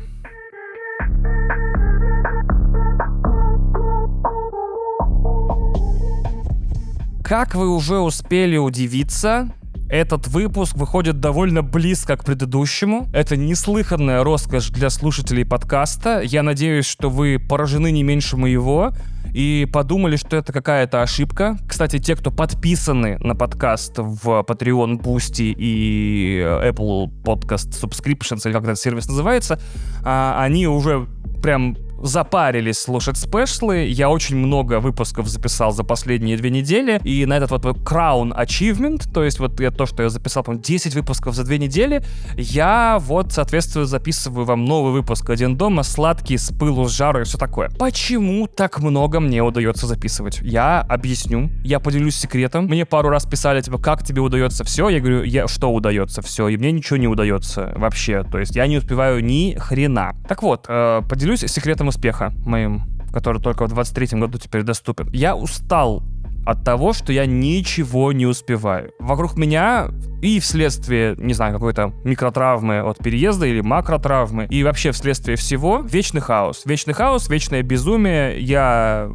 Как 7.23 7.55
вы 7.55 7.69
уже 7.69 8.01
успели 8.01 8.57
удивиться, 8.57 9.49
этот 9.89 10.27
выпуск 10.27 10.77
выходит 10.77 11.21
довольно 11.21 11.63
близко 11.63 12.17
к 12.17 12.25
предыдущему. 12.25 13.07
Это 13.15 13.37
неслыханная 13.37 14.25
роскошь 14.25 14.71
для 14.71 14.91
слушателей 14.91 15.47
подкаста. 15.47 16.21
Я 16.21 16.43
надеюсь, 16.43 16.85
что 16.85 17.11
вы 17.11 17.39
поражены 17.39 17.93
не 17.93 18.03
меньше 18.03 18.37
моего 18.37 18.93
и 19.35 19.69
подумали, 19.71 20.17
что 20.17 20.37
это 20.37 20.53
какая-то 20.53 21.03
ошибка. 21.03 21.59
Кстати, 21.69 21.99
те, 21.99 22.15
кто 22.15 22.31
подписаны 22.31 23.19
на 23.19 23.35
подкаст 23.35 23.99
в 23.99 24.45
Patreon, 24.47 25.03
Boosty 25.03 25.53
и 25.57 26.41
Apple 26.41 27.11
Podcast 27.25 27.71
Subscriptions, 27.73 28.47
или 28.47 28.53
как 28.53 28.63
этот 28.63 28.79
сервис 28.79 29.09
называется, 29.09 29.59
а, 30.05 30.41
они 30.41 30.69
уже 30.69 31.09
прям 31.43 31.77
запарились 32.05 32.79
слушать 32.79 33.17
спешлы. 33.17 33.87
Я 33.87 34.11
очень 34.11 34.37
много 34.37 34.79
выпусков 34.79 35.27
записал 35.27 35.73
за 35.73 35.85
последние 35.85 36.37
две 36.37 36.51
недели. 36.51 37.01
И 37.03 37.25
на 37.25 37.39
этот 37.39 37.51
вот 37.51 37.65
Crown 37.65 38.39
Achievement, 38.39 39.11
то 39.13 39.25
есть 39.25 39.39
вот 39.39 39.59
я 39.61 39.71
то, 39.71 39.87
что 39.87 40.03
я 40.03 40.11
записал, 40.11 40.45
по 40.45 40.55
10 40.55 40.95
выпусков 40.95 41.35
за 41.35 41.45
две 41.45 41.59
недели, 41.59 42.05
я 42.37 42.99
вот, 43.01 43.33
соответственно, 43.33 43.87
записываю 43.87 44.45
вам 44.45 44.67
новый 44.67 44.93
выпуск 44.93 45.29
«Один 45.31 45.57
дома», 45.57 45.83
сладкий, 45.83 46.37
с 46.37 46.53
пылу, 46.53 46.87
с 46.87 46.93
жару 46.93 47.23
и 47.23 47.25
все 47.25 47.39
такое. 47.39 47.71
Почему 47.79 48.47
так 48.47 48.81
много 48.81 49.21
мне 49.21 49.43
удается 49.43 49.87
записывать? 49.87 50.41
Я 50.43 50.81
объясню, 50.83 51.51
я 51.65 51.81
поделюсь 51.81 52.17
секретом. 52.17 52.67
Мне 52.67 52.85
пару 52.85 53.09
раз 53.09 53.25
писали, 53.25 53.63
типа, 53.63 53.79
как 53.79 54.05
тебе 54.05 54.21
удается 54.21 54.63
все? 54.65 54.91
Я 54.91 55.01
говорю, 55.01 55.23
я, 55.23 55.49
что 55.49 55.73
удается 55.73 56.21
все? 56.21 56.49
И 56.49 56.59
мне 56.59 56.71
ничего 56.71 56.99
не 56.99 57.09
удается 57.09 57.73
вообще. 57.77 58.25
То 58.25 58.39
есть 58.39 58.55
я 58.55 58.67
не 58.67 58.77
успеваю 58.77 59.25
ни 59.25 59.57
хрена. 59.59 60.15
Так 60.29 60.43
вот, 60.43 60.67
э, 60.69 61.01
поделюсь 61.09 61.41
секретом 61.41 61.89
успеха 61.95 62.33
моим, 62.45 62.83
который 63.13 63.41
только 63.41 63.65
в 63.65 63.69
23 63.69 64.19
году 64.19 64.39
теперь 64.39 64.63
доступен. 64.63 65.09
Я 65.13 65.37
устал 65.37 66.03
от 66.45 66.63
того, 66.63 66.93
что 66.93 67.13
я 67.13 67.25
ничего 67.25 68.13
не 68.13 68.27
успеваю. 68.27 68.91
Вокруг 68.99 69.37
меня 69.37 69.89
и 70.21 70.41
вследствие, 70.41 71.15
не 71.17 71.33
знаю, 71.33 71.55
какой-то 71.55 71.93
микротравмы 72.05 72.81
от 72.81 72.99
переезда 72.99 73.47
или 73.47 73.61
макротравмы, 73.61 74.47
и 74.51 74.63
вообще 74.63 74.91
вследствие 74.91 75.37
всего 75.37 75.81
вечный 75.81 76.21
хаос. 76.21 76.63
Вечный 76.67 76.93
хаос, 76.93 77.29
вечное 77.29 77.63
безумие. 77.63 78.39
Я 78.41 79.11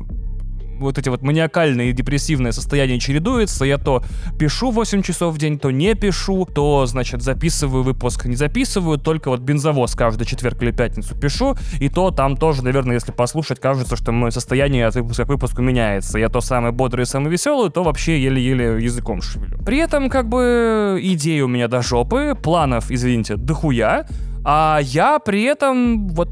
вот 0.80 0.98
эти 0.98 1.10
вот 1.10 1.22
маниакальные 1.22 1.90
и 1.90 1.94
депрессивные 1.94 2.52
состояния 2.52 3.00
чередуются. 3.00 3.66
Я 3.66 3.78
то 3.78 4.04
пишу 4.38 4.72
8 4.72 5.02
часов 5.02 5.36
в 5.36 5.38
день, 5.38 5.60
то 5.60 5.72
не 5.72 5.96
пишу, 5.96 6.46
то, 6.46 6.86
значит, 6.86 7.22
записываю 7.22 7.84
выпуск, 7.84 8.26
не 8.26 8.36
записываю, 8.36 8.98
только 8.98 9.30
вот 9.30 9.42
бензовоз 9.42 9.96
каждый 9.96 10.26
четверг 10.26 10.62
или 10.62 10.72
пятницу 10.72 11.16
пишу, 11.16 11.56
и 11.80 11.90
то 11.90 12.12
там 12.12 12.38
тоже, 12.38 12.64
наверное, 12.64 12.96
если 12.96 13.12
послушать, 13.12 13.60
кажется, 13.60 13.96
что 13.96 14.12
мое 14.12 14.32
состояние 14.32 14.88
от 14.88 14.96
выпуска 14.96 15.26
к 15.26 15.30
выпуску 15.30 15.62
меняется. 15.62 16.20
Я 16.20 16.30
то 16.30 16.42
самый 16.42 16.72
бодрый 16.72 17.06
самый 17.06 17.32
веселый, 17.32 17.70
то 17.70 17.84
вообще 17.84 18.22
еле-еле 18.22 18.84
языком 18.84 19.22
шевелю. 19.22 19.60
При 19.66 19.78
этом, 19.78 20.10
как 20.10 20.28
бы, 20.30 21.00
идеи 21.02 21.42
у 21.42 21.48
меня 21.48 21.68
до 21.68 21.82
жопы, 21.82 22.36
планов, 22.42 22.92
извините, 22.92 23.36
дохуя, 23.36 24.08
а 24.44 24.80
я 24.82 25.20
при 25.20 25.44
этом 25.44 26.08
вот 26.08 26.30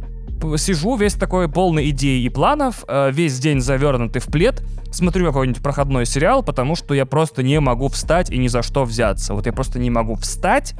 сижу 0.57 0.95
весь 0.95 1.13
такой 1.13 1.49
полный 1.49 1.89
идей 1.89 2.23
и 2.23 2.29
планов, 2.29 2.83
э, 2.87 3.11
весь 3.11 3.37
день 3.39 3.61
завернутый 3.61 4.21
в 4.21 4.27
плед, 4.27 4.63
смотрю 4.91 5.25
какой-нибудь 5.27 5.61
проходной 5.61 6.05
сериал, 6.05 6.43
потому 6.43 6.75
что 6.75 6.93
я 6.93 7.05
просто 7.05 7.43
не 7.43 7.59
могу 7.59 7.87
встать 7.87 8.29
и 8.29 8.37
ни 8.37 8.47
за 8.47 8.61
что 8.61 8.83
взяться. 8.83 9.33
Вот 9.33 9.45
я 9.45 9.53
просто 9.53 9.79
не 9.79 9.89
могу 9.89 10.15
встать 10.15 10.73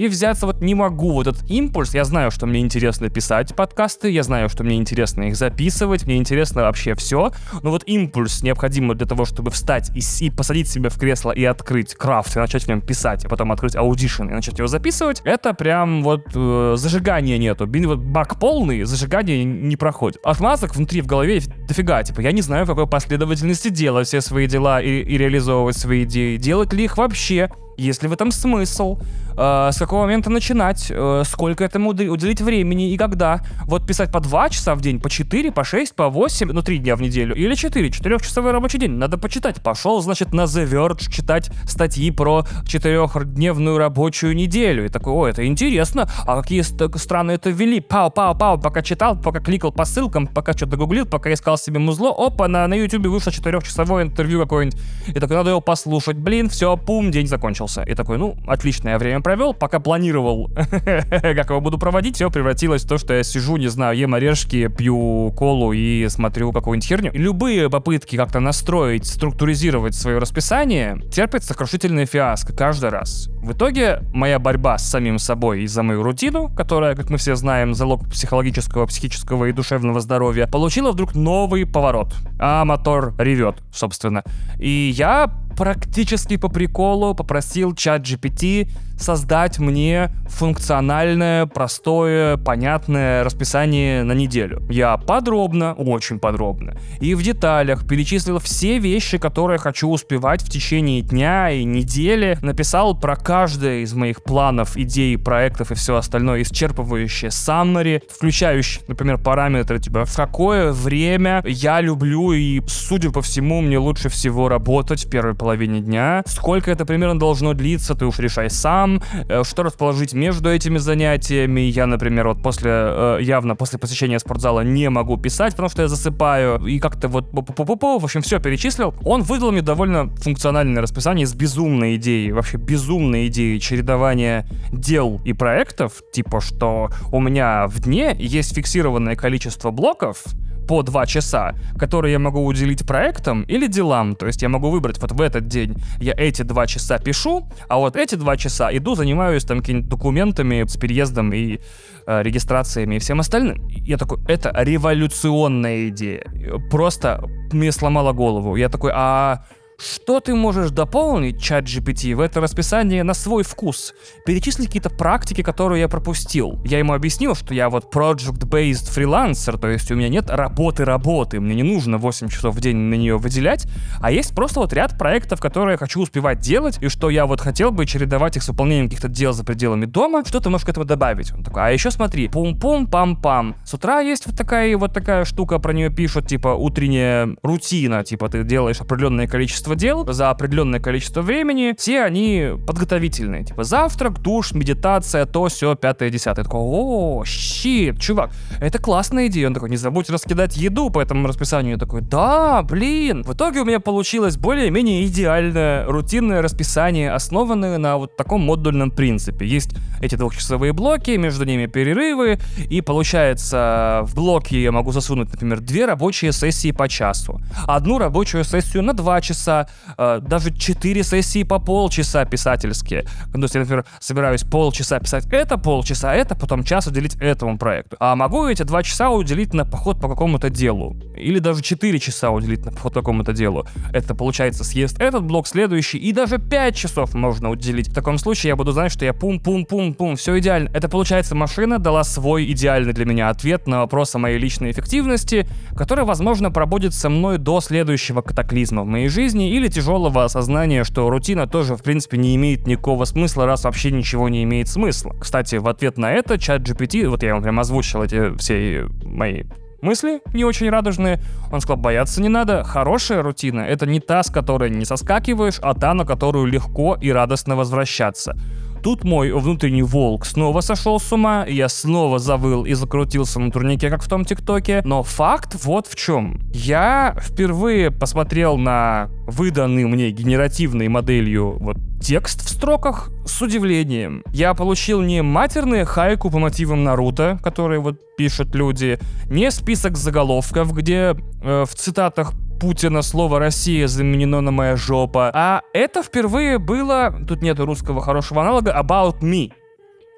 и 0.00 0.08
взяться 0.08 0.46
вот 0.46 0.62
не 0.62 0.74
могу. 0.74 1.12
Вот 1.12 1.26
этот 1.26 1.50
импульс, 1.50 1.92
я 1.94 2.04
знаю, 2.04 2.30
что 2.30 2.46
мне 2.46 2.60
интересно 2.60 3.10
писать 3.10 3.54
подкасты, 3.54 4.10
я 4.10 4.22
знаю, 4.22 4.48
что 4.48 4.64
мне 4.64 4.76
интересно 4.78 5.24
их 5.24 5.36
записывать, 5.36 6.06
мне 6.06 6.16
интересно 6.16 6.62
вообще 6.62 6.94
все, 6.94 7.32
но 7.62 7.70
вот 7.70 7.82
импульс 7.84 8.42
необходимый 8.42 8.96
для 8.96 9.06
того, 9.06 9.26
чтобы 9.26 9.50
встать 9.50 9.90
и, 9.94 10.00
и 10.24 10.30
посадить 10.30 10.68
себя 10.68 10.88
в 10.88 10.98
кресло 10.98 11.32
и 11.32 11.44
открыть 11.44 11.94
Craft, 11.94 12.34
и 12.34 12.38
начать 12.38 12.64
в 12.64 12.68
нем 12.68 12.80
писать, 12.80 13.26
а 13.26 13.28
потом 13.28 13.52
открыть 13.52 13.76
Audition 13.76 14.22
и 14.22 14.32
начать 14.32 14.56
его 14.56 14.68
записывать, 14.68 15.20
это 15.24 15.52
прям 15.52 16.02
вот 16.02 16.22
э, 16.34 16.74
зажигания 16.78 17.36
нету. 17.36 17.66
Блин, 17.66 17.86
вот 17.86 17.98
бак 17.98 18.40
полный, 18.40 18.84
зажигание 18.84 19.44
не 19.44 19.76
проходит. 19.76 20.18
Отмазок 20.24 20.74
внутри 20.74 21.02
в 21.02 21.06
голове 21.06 21.42
дофига, 21.68 22.02
типа 22.04 22.22
я 22.22 22.32
не 22.32 22.40
знаю, 22.40 22.64
в 22.64 22.68
какой 22.68 22.86
последовательности 22.86 23.68
делать 23.68 24.06
все 24.06 24.22
свои 24.22 24.46
дела 24.46 24.80
и, 24.80 25.02
и 25.02 25.18
реализовывать 25.18 25.76
свои 25.76 26.04
идеи, 26.04 26.38
делать 26.38 26.72
ли 26.72 26.84
их 26.84 26.96
вообще, 26.96 27.50
есть 27.80 28.02
ли 28.02 28.08
в 28.08 28.12
этом 28.12 28.30
смысл, 28.30 28.98
э, 29.36 29.70
с 29.72 29.78
какого 29.78 30.02
момента 30.02 30.30
начинать, 30.30 30.86
э, 30.90 31.22
сколько 31.24 31.64
этому 31.64 31.90
уделить 31.90 32.40
времени 32.40 32.92
и 32.92 32.96
когда. 32.96 33.40
Вот 33.64 33.86
писать 33.86 34.12
по 34.12 34.20
2 34.20 34.50
часа 34.50 34.74
в 34.74 34.80
день, 34.80 35.00
по 35.00 35.08
4, 35.08 35.50
по 35.50 35.64
6, 35.64 35.94
по 35.94 36.08
8, 36.08 36.52
ну 36.52 36.62
3 36.62 36.78
дня 36.78 36.96
в 36.96 37.02
неделю, 37.02 37.34
или 37.34 37.54
4, 37.54 37.88
4-часовой 37.88 38.52
рабочий 38.52 38.78
день, 38.78 38.92
надо 38.92 39.18
почитать. 39.18 39.62
Пошел, 39.62 40.00
значит, 40.02 40.34
на 40.34 40.42
The 40.42 40.68
Verge 40.68 41.10
читать 41.10 41.50
статьи 41.64 42.10
про 42.10 42.44
4-дневную 42.64 43.78
рабочую 43.78 44.36
неделю. 44.36 44.84
И 44.84 44.88
такой, 44.88 45.12
о, 45.12 45.26
это 45.26 45.46
интересно, 45.46 46.08
а 46.26 46.40
какие 46.42 46.62
страны 46.62 47.32
это 47.32 47.50
ввели? 47.50 47.80
Пау-пау-пау, 47.80 48.60
пока 48.60 48.82
читал, 48.82 49.16
пока 49.16 49.40
кликал 49.40 49.72
по 49.72 49.84
ссылкам, 49.84 50.26
пока 50.26 50.52
что-то 50.52 50.76
гуглил, 50.76 51.06
пока 51.06 51.32
искал 51.32 51.56
себе 51.56 51.78
музло, 51.78 52.10
опа, 52.10 52.46
на, 52.48 52.66
на 52.66 52.74
YouTube 52.74 53.06
вышло 53.06 53.30
4-часовое 53.30 54.02
интервью 54.02 54.40
какое-нибудь. 54.42 54.78
И 55.08 55.12
такой, 55.14 55.36
надо 55.36 55.50
его 55.50 55.60
послушать, 55.60 56.16
блин, 56.16 56.48
все, 56.48 56.76
пум, 56.76 57.10
день 57.10 57.26
закончился. 57.26 57.69
И 57.78 57.94
такой, 57.94 58.18
ну, 58.18 58.36
отличное 58.46 58.98
время 58.98 59.20
провел, 59.20 59.54
пока 59.54 59.80
планировал, 59.80 60.50
как 60.54 61.50
его 61.50 61.60
буду 61.60 61.78
проводить, 61.78 62.16
все 62.16 62.30
превратилось 62.30 62.84
в 62.84 62.88
то, 62.88 62.98
что 62.98 63.14
я 63.14 63.22
сижу, 63.22 63.56
не 63.56 63.68
знаю, 63.68 63.96
ем 63.96 64.14
орешки, 64.14 64.68
пью 64.68 65.32
колу 65.36 65.72
и 65.72 66.08
смотрю 66.08 66.52
какую-нибудь 66.52 66.88
херню. 66.88 67.10
Любые 67.14 67.70
попытки 67.70 68.16
как-то 68.16 68.40
настроить, 68.40 69.06
структуризировать 69.06 69.94
свое 69.94 70.18
расписание 70.18 71.00
терпят 71.12 71.44
сокрушительное 71.44 72.06
фиаско 72.06 72.52
каждый 72.52 72.90
раз. 72.90 73.28
В 73.42 73.52
итоге 73.52 74.02
моя 74.12 74.38
борьба 74.38 74.78
с 74.78 74.88
самим 74.88 75.18
собой 75.18 75.62
и 75.62 75.66
за 75.66 75.82
мою 75.82 76.02
рутину, 76.02 76.48
которая, 76.48 76.94
как 76.94 77.10
мы 77.10 77.16
все 77.16 77.34
знаем, 77.36 77.74
залог 77.74 78.08
психологического, 78.08 78.86
психического 78.86 79.46
и 79.46 79.52
душевного 79.52 80.00
здоровья, 80.00 80.46
получила 80.46 80.92
вдруг 80.92 81.14
новый 81.14 81.66
поворот. 81.66 82.14
А 82.38 82.64
мотор 82.64 83.14
ревет, 83.18 83.56
собственно. 83.72 84.24
И 84.58 84.92
я 84.94 85.30
практически 85.60 86.38
по 86.38 86.48
приколу 86.48 87.14
попросил 87.14 87.74
чат 87.74 88.00
GPT 88.00 88.70
создать 88.98 89.58
мне 89.58 90.10
функциональное, 90.26 91.44
простое, 91.44 92.38
понятное 92.38 93.22
расписание 93.24 94.02
на 94.02 94.12
неделю. 94.12 94.62
Я 94.70 94.96
подробно, 94.96 95.74
очень 95.74 96.18
подробно 96.18 96.76
и 97.00 97.14
в 97.14 97.22
деталях 97.22 97.86
перечислил 97.86 98.38
все 98.38 98.78
вещи, 98.78 99.18
которые 99.18 99.58
хочу 99.58 99.90
успевать 99.90 100.42
в 100.42 100.48
течение 100.48 101.02
дня 101.02 101.50
и 101.50 101.64
недели, 101.64 102.38
написал 102.40 102.98
про 102.98 103.16
каждое 103.16 103.80
из 103.80 103.92
моих 103.92 104.22
планов, 104.22 104.78
идей, 104.78 105.18
проектов 105.18 105.72
и 105.72 105.74
все 105.74 105.96
остальное 105.96 106.40
исчерпывающее 106.40 107.28
summary, 107.28 108.02
включающий, 108.10 108.80
например, 108.88 109.18
параметры, 109.18 109.78
типа, 109.78 110.06
в 110.06 110.16
какое 110.16 110.72
время 110.72 111.42
я 111.46 111.82
люблю 111.82 112.32
и, 112.32 112.62
судя 112.66 113.10
по 113.10 113.20
всему, 113.20 113.60
мне 113.60 113.78
лучше 113.78 114.08
всего 114.08 114.48
работать 114.48 115.04
в 115.04 115.10
первой 115.10 115.34
половине 115.34 115.49
дня, 115.56 116.22
сколько 116.26 116.70
это 116.70 116.84
примерно 116.84 117.18
должно 117.18 117.54
длиться, 117.54 117.94
ты 117.94 118.06
уж 118.06 118.18
решай 118.18 118.50
сам, 118.50 119.02
э, 119.28 119.42
что 119.44 119.62
расположить 119.62 120.12
между 120.12 120.50
этими 120.50 120.78
занятиями. 120.78 121.60
Я, 121.60 121.86
например, 121.86 122.28
вот 122.28 122.42
после, 122.42 122.70
э, 122.72 123.18
явно 123.20 123.56
после 123.56 123.78
посещения 123.78 124.18
спортзала 124.18 124.60
не 124.60 124.90
могу 124.90 125.16
писать, 125.16 125.52
потому 125.52 125.68
что 125.68 125.82
я 125.82 125.88
засыпаю, 125.88 126.64
и 126.66 126.78
как-то 126.78 127.08
вот, 127.08 127.26
в 127.32 128.04
общем, 128.04 128.22
все 128.22 128.40
перечислил. 128.40 128.94
Он 129.04 129.22
выдал 129.22 129.52
мне 129.52 129.62
довольно 129.62 130.08
функциональное 130.16 130.82
расписание 130.82 131.26
с 131.26 131.34
безумной 131.34 131.96
идеей, 131.96 132.32
вообще 132.32 132.56
безумной 132.56 133.26
идеей 133.26 133.60
чередования 133.60 134.46
дел 134.72 135.20
и 135.24 135.32
проектов, 135.32 136.02
типа, 136.12 136.40
что 136.40 136.90
у 137.12 137.20
меня 137.20 137.66
в 137.66 137.80
дне 137.80 138.16
есть 138.18 138.54
фиксированное 138.54 139.16
количество 139.16 139.70
блоков, 139.70 140.24
по 140.70 140.82
2 140.84 141.06
часа, 141.06 141.54
которые 141.76 142.12
я 142.12 142.18
могу 142.20 142.46
уделить 142.46 142.86
проектам 142.86 143.42
или 143.42 143.66
делам. 143.66 144.14
То 144.14 144.26
есть 144.26 144.42
я 144.42 144.48
могу 144.48 144.70
выбрать 144.70 145.00
вот 145.00 145.10
в 145.10 145.20
этот 145.20 145.48
день 145.48 145.74
я 145.98 146.14
эти 146.16 146.42
2 146.42 146.66
часа 146.68 146.98
пишу, 146.98 147.48
а 147.68 147.78
вот 147.78 147.96
эти 147.96 148.14
2 148.14 148.36
часа 148.36 148.70
иду, 148.76 148.94
занимаюсь 148.94 149.44
там 149.44 149.58
какими-то 149.58 149.88
документами 149.88 150.64
с 150.64 150.76
переездом 150.76 151.32
и 151.32 151.58
э, 152.06 152.22
регистрациями 152.22 152.94
и 152.94 152.98
всем 153.00 153.18
остальным. 153.18 153.68
Я 153.68 153.96
такой, 153.96 154.18
это 154.28 154.52
революционная 154.56 155.88
идея. 155.88 156.24
Просто 156.70 157.20
мне 157.52 157.72
сломало 157.72 158.12
голову. 158.12 158.54
Я 158.54 158.68
такой, 158.68 158.92
а 158.94 159.42
что 159.80 160.20
ты 160.20 160.34
можешь 160.34 160.70
дополнить 160.70 161.42
чат 161.42 161.64
GPT 161.64 162.14
в 162.14 162.20
это 162.20 162.40
расписание 162.40 163.02
на 163.02 163.14
свой 163.14 163.42
вкус? 163.42 163.94
Перечисли 164.26 164.66
какие-то 164.66 164.90
практики, 164.90 165.42
которые 165.42 165.80
я 165.80 165.88
пропустил. 165.88 166.58
Я 166.64 166.78
ему 166.78 166.92
объяснил, 166.92 167.34
что 167.34 167.54
я 167.54 167.70
вот 167.70 167.94
project-based 167.94 168.92
фрилансер, 168.92 169.56
то 169.56 169.68
есть 169.68 169.90
у 169.90 169.94
меня 169.94 170.08
нет 170.08 170.28
работы-работы, 170.28 171.40
мне 171.40 171.54
не 171.54 171.62
нужно 171.62 171.96
8 171.96 172.28
часов 172.28 172.54
в 172.54 172.60
день 172.60 172.76
на 172.76 172.94
нее 172.94 173.16
выделять, 173.16 173.66
а 174.00 174.12
есть 174.12 174.34
просто 174.34 174.60
вот 174.60 174.72
ряд 174.74 174.98
проектов, 174.98 175.40
которые 175.40 175.72
я 175.72 175.78
хочу 175.78 176.02
успевать 176.02 176.40
делать, 176.40 176.78
и 176.82 176.88
что 176.88 177.08
я 177.08 177.24
вот 177.24 177.40
хотел 177.40 177.70
бы 177.70 177.86
чередовать 177.86 178.36
их 178.36 178.42
с 178.42 178.48
выполнением 178.48 178.86
каких-то 178.86 179.08
дел 179.08 179.32
за 179.32 179.44
пределами 179.44 179.86
дома, 179.86 180.24
что 180.26 180.40
ты 180.40 180.50
можешь 180.50 180.66
к 180.66 180.68
этому 180.68 180.84
добавить? 180.84 181.32
Он 181.32 181.42
такой, 181.42 181.62
а 181.62 181.70
еще 181.70 181.90
смотри, 181.90 182.28
пум-пум, 182.28 182.86
пам-пам. 182.86 183.54
С 183.64 183.72
утра 183.72 184.00
есть 184.00 184.26
вот 184.26 184.36
такая 184.36 184.76
вот 184.76 184.92
такая 184.92 185.24
штука, 185.24 185.58
про 185.58 185.72
нее 185.72 185.88
пишут, 185.88 186.26
типа 186.26 186.48
утренняя 186.48 187.34
рутина, 187.42 188.04
типа 188.04 188.28
ты 188.28 188.44
делаешь 188.44 188.80
определенное 188.80 189.26
количество 189.26 189.69
количество 189.70 189.76
дел 189.76 190.12
за 190.12 190.30
определенное 190.30 190.80
количество 190.80 191.22
времени, 191.22 191.74
все 191.76 192.02
они 192.02 192.52
подготовительные. 192.66 193.44
Типа 193.44 193.64
завтрак, 193.64 194.20
душ, 194.20 194.52
медитация, 194.52 195.26
то, 195.26 195.48
все, 195.48 195.74
пятое, 195.74 196.10
десятое. 196.10 196.44
Такой, 196.44 196.60
о, 196.60 197.24
щит, 197.24 198.00
чувак, 198.00 198.30
это 198.60 198.78
классная 198.78 199.26
идея. 199.26 199.48
Он 199.48 199.54
такой, 199.54 199.70
не 199.70 199.76
забудь 199.76 200.10
раскидать 200.10 200.56
еду 200.56 200.90
по 200.90 201.00
этому 201.00 201.26
расписанию. 201.26 201.72
Я 201.72 201.78
такой, 201.78 202.00
да, 202.00 202.62
блин. 202.62 203.22
В 203.22 203.34
итоге 203.34 203.60
у 203.60 203.64
меня 203.64 203.80
получилось 203.80 204.36
более-менее 204.36 205.06
идеальное 205.06 205.86
рутинное 205.86 206.42
расписание, 206.42 207.12
основанное 207.12 207.78
на 207.78 207.96
вот 207.96 208.16
таком 208.16 208.40
модульном 208.42 208.90
принципе. 208.90 209.46
Есть 209.46 209.74
эти 210.00 210.16
двухчасовые 210.16 210.72
блоки, 210.72 211.12
между 211.16 211.44
ними 211.44 211.66
перерывы, 211.66 212.38
и 212.70 212.80
получается 212.80 214.00
в 214.04 214.14
блоке 214.14 214.62
я 214.62 214.72
могу 214.72 214.92
засунуть, 214.92 215.30
например, 215.32 215.60
две 215.60 215.86
рабочие 215.86 216.32
сессии 216.32 216.72
по 216.72 216.88
часу, 216.88 217.40
одну 217.66 217.98
рабочую 217.98 218.44
сессию 218.44 218.82
на 218.82 218.92
два 218.92 219.20
часа, 219.20 219.59
э, 219.96 220.20
даже 220.22 220.54
4 220.54 221.02
сессии 221.02 221.42
по 221.42 221.58
полчаса 221.58 222.24
писательские. 222.24 223.02
То 223.32 223.40
есть 223.40 223.54
я, 223.54 223.60
например, 223.60 223.84
собираюсь 223.98 224.42
полчаса 224.42 224.98
писать 225.00 225.26
это, 225.30 225.58
полчаса 225.58 226.14
это, 226.14 226.34
потом 226.34 226.64
час 226.64 226.86
уделить 226.86 227.16
этому 227.16 227.58
проекту. 227.58 227.96
А 228.00 228.16
могу 228.16 228.46
эти 228.46 228.62
2 228.62 228.82
часа 228.82 229.10
уделить 229.10 229.54
на 229.54 229.64
поход 229.64 230.00
по 230.00 230.08
какому-то 230.08 230.50
делу. 230.50 230.96
Или 231.16 231.38
даже 231.38 231.62
4 231.62 231.98
часа 231.98 232.30
уделить 232.30 232.64
на 232.64 232.72
поход 232.72 232.94
по 232.94 233.00
какому-то 233.00 233.32
делу. 233.32 233.66
Это 233.92 234.14
получается 234.14 234.64
съезд 234.64 235.00
этот 235.00 235.24
блок, 235.24 235.46
следующий, 235.46 235.98
и 235.98 236.12
даже 236.12 236.38
5 236.38 236.76
часов 236.76 237.14
можно 237.14 237.50
уделить. 237.50 237.88
В 237.88 237.94
таком 237.94 238.18
случае 238.18 238.48
я 238.50 238.56
буду 238.56 238.72
знать, 238.72 238.92
что 238.92 239.04
я 239.04 239.12
пум-пум-пум-пум, 239.12 240.16
все 240.16 240.38
идеально. 240.38 240.70
Это 240.74 240.88
получается 240.88 241.34
машина 241.34 241.78
дала 241.78 242.04
свой 242.04 242.50
идеальный 242.52 242.92
для 242.92 243.04
меня 243.04 243.28
ответ 243.30 243.66
на 243.66 243.80
вопрос 243.80 244.14
о 244.14 244.18
моей 244.18 244.38
личной 244.38 244.70
эффективности, 244.70 245.46
который, 245.76 246.04
возможно, 246.04 246.50
пробудет 246.50 246.94
со 246.94 247.08
мной 247.08 247.38
до 247.38 247.60
следующего 247.60 248.22
катаклизма 248.22 248.82
в 248.82 248.86
моей 248.86 249.08
жизни, 249.08 249.49
или 249.50 249.68
тяжелого 249.68 250.24
осознания, 250.24 250.84
что 250.84 251.10
рутина 251.10 251.46
тоже, 251.46 251.76
в 251.76 251.82
принципе, 251.82 252.16
не 252.16 252.36
имеет 252.36 252.66
никакого 252.66 253.04
смысла, 253.04 253.46
раз 253.46 253.64
вообще 253.64 253.90
ничего 253.90 254.28
не 254.28 254.44
имеет 254.44 254.68
смысла. 254.68 255.14
Кстати, 255.20 255.56
в 255.56 255.66
ответ 255.68 255.98
на 255.98 256.12
это 256.12 256.38
чат 256.38 256.62
GPT, 256.62 257.08
вот 257.08 257.22
я 257.22 257.34
вам 257.34 257.42
прям 257.42 257.58
озвучил 257.58 258.02
эти 258.02 258.36
все 258.36 258.86
мои 259.04 259.42
мысли 259.82 260.20
не 260.34 260.44
очень 260.44 260.70
радужные. 260.70 261.20
Он 261.50 261.60
сказал, 261.60 261.78
бояться 261.78 262.22
не 262.22 262.28
надо. 262.28 262.64
Хорошая 262.64 263.22
рутина— 263.22 263.60
это 263.68 263.86
не 263.86 264.00
та, 264.00 264.22
с 264.22 264.30
которой 264.30 264.70
не 264.70 264.84
соскакиваешь, 264.84 265.58
а 265.62 265.74
та, 265.74 265.94
на 265.94 266.04
которую 266.04 266.46
легко 266.46 266.96
и 267.00 267.10
радостно 267.10 267.56
возвращаться. 267.56 268.36
Тут 268.82 269.04
мой 269.04 269.30
внутренний 269.32 269.82
волк 269.82 270.24
снова 270.24 270.60
сошел 270.62 270.98
с 270.98 271.12
ума, 271.12 271.44
я 271.46 271.68
снова 271.68 272.18
завыл 272.18 272.64
и 272.64 272.72
закрутился 272.72 273.38
на 273.38 273.50
турнике, 273.50 273.90
как 273.90 274.02
в 274.02 274.08
том 274.08 274.24
ТикТоке. 274.24 274.80
Но 274.84 275.02
факт 275.02 275.56
вот 275.64 275.86
в 275.86 275.94
чем. 275.96 276.40
Я 276.52 277.14
впервые 277.20 277.90
посмотрел 277.90 278.56
на 278.56 279.10
выданный 279.26 279.84
мне 279.84 280.10
генеративной 280.10 280.88
моделью 280.88 281.58
вот 281.60 281.76
текст 282.00 282.42
в 282.42 282.48
строках 282.48 283.10
с 283.26 283.42
удивлением. 283.42 284.22
Я 284.32 284.54
получил 284.54 285.02
не 285.02 285.22
матерные 285.22 285.84
хайку 285.84 286.30
по 286.30 286.38
мотивам 286.38 286.82
Наруто, 286.82 287.38
которые 287.42 287.80
вот 287.80 287.96
пишут 288.16 288.54
люди, 288.54 288.98
не 289.26 289.50
список 289.50 289.96
заголовков, 289.96 290.72
где 290.72 291.14
э, 291.42 291.64
в 291.68 291.74
цитатах 291.74 292.32
Путина 292.60 293.00
слово 293.00 293.38
«Россия» 293.38 293.88
заменено 293.88 294.42
на 294.42 294.50
«моя 294.50 294.76
жопа». 294.76 295.30
А 295.32 295.62
это 295.72 296.02
впервые 296.02 296.58
было, 296.58 297.10
тут 297.26 297.40
нет 297.40 297.58
русского 297.58 298.02
хорошего 298.02 298.42
аналога, 298.42 298.78
«about 298.78 299.20
me». 299.22 299.52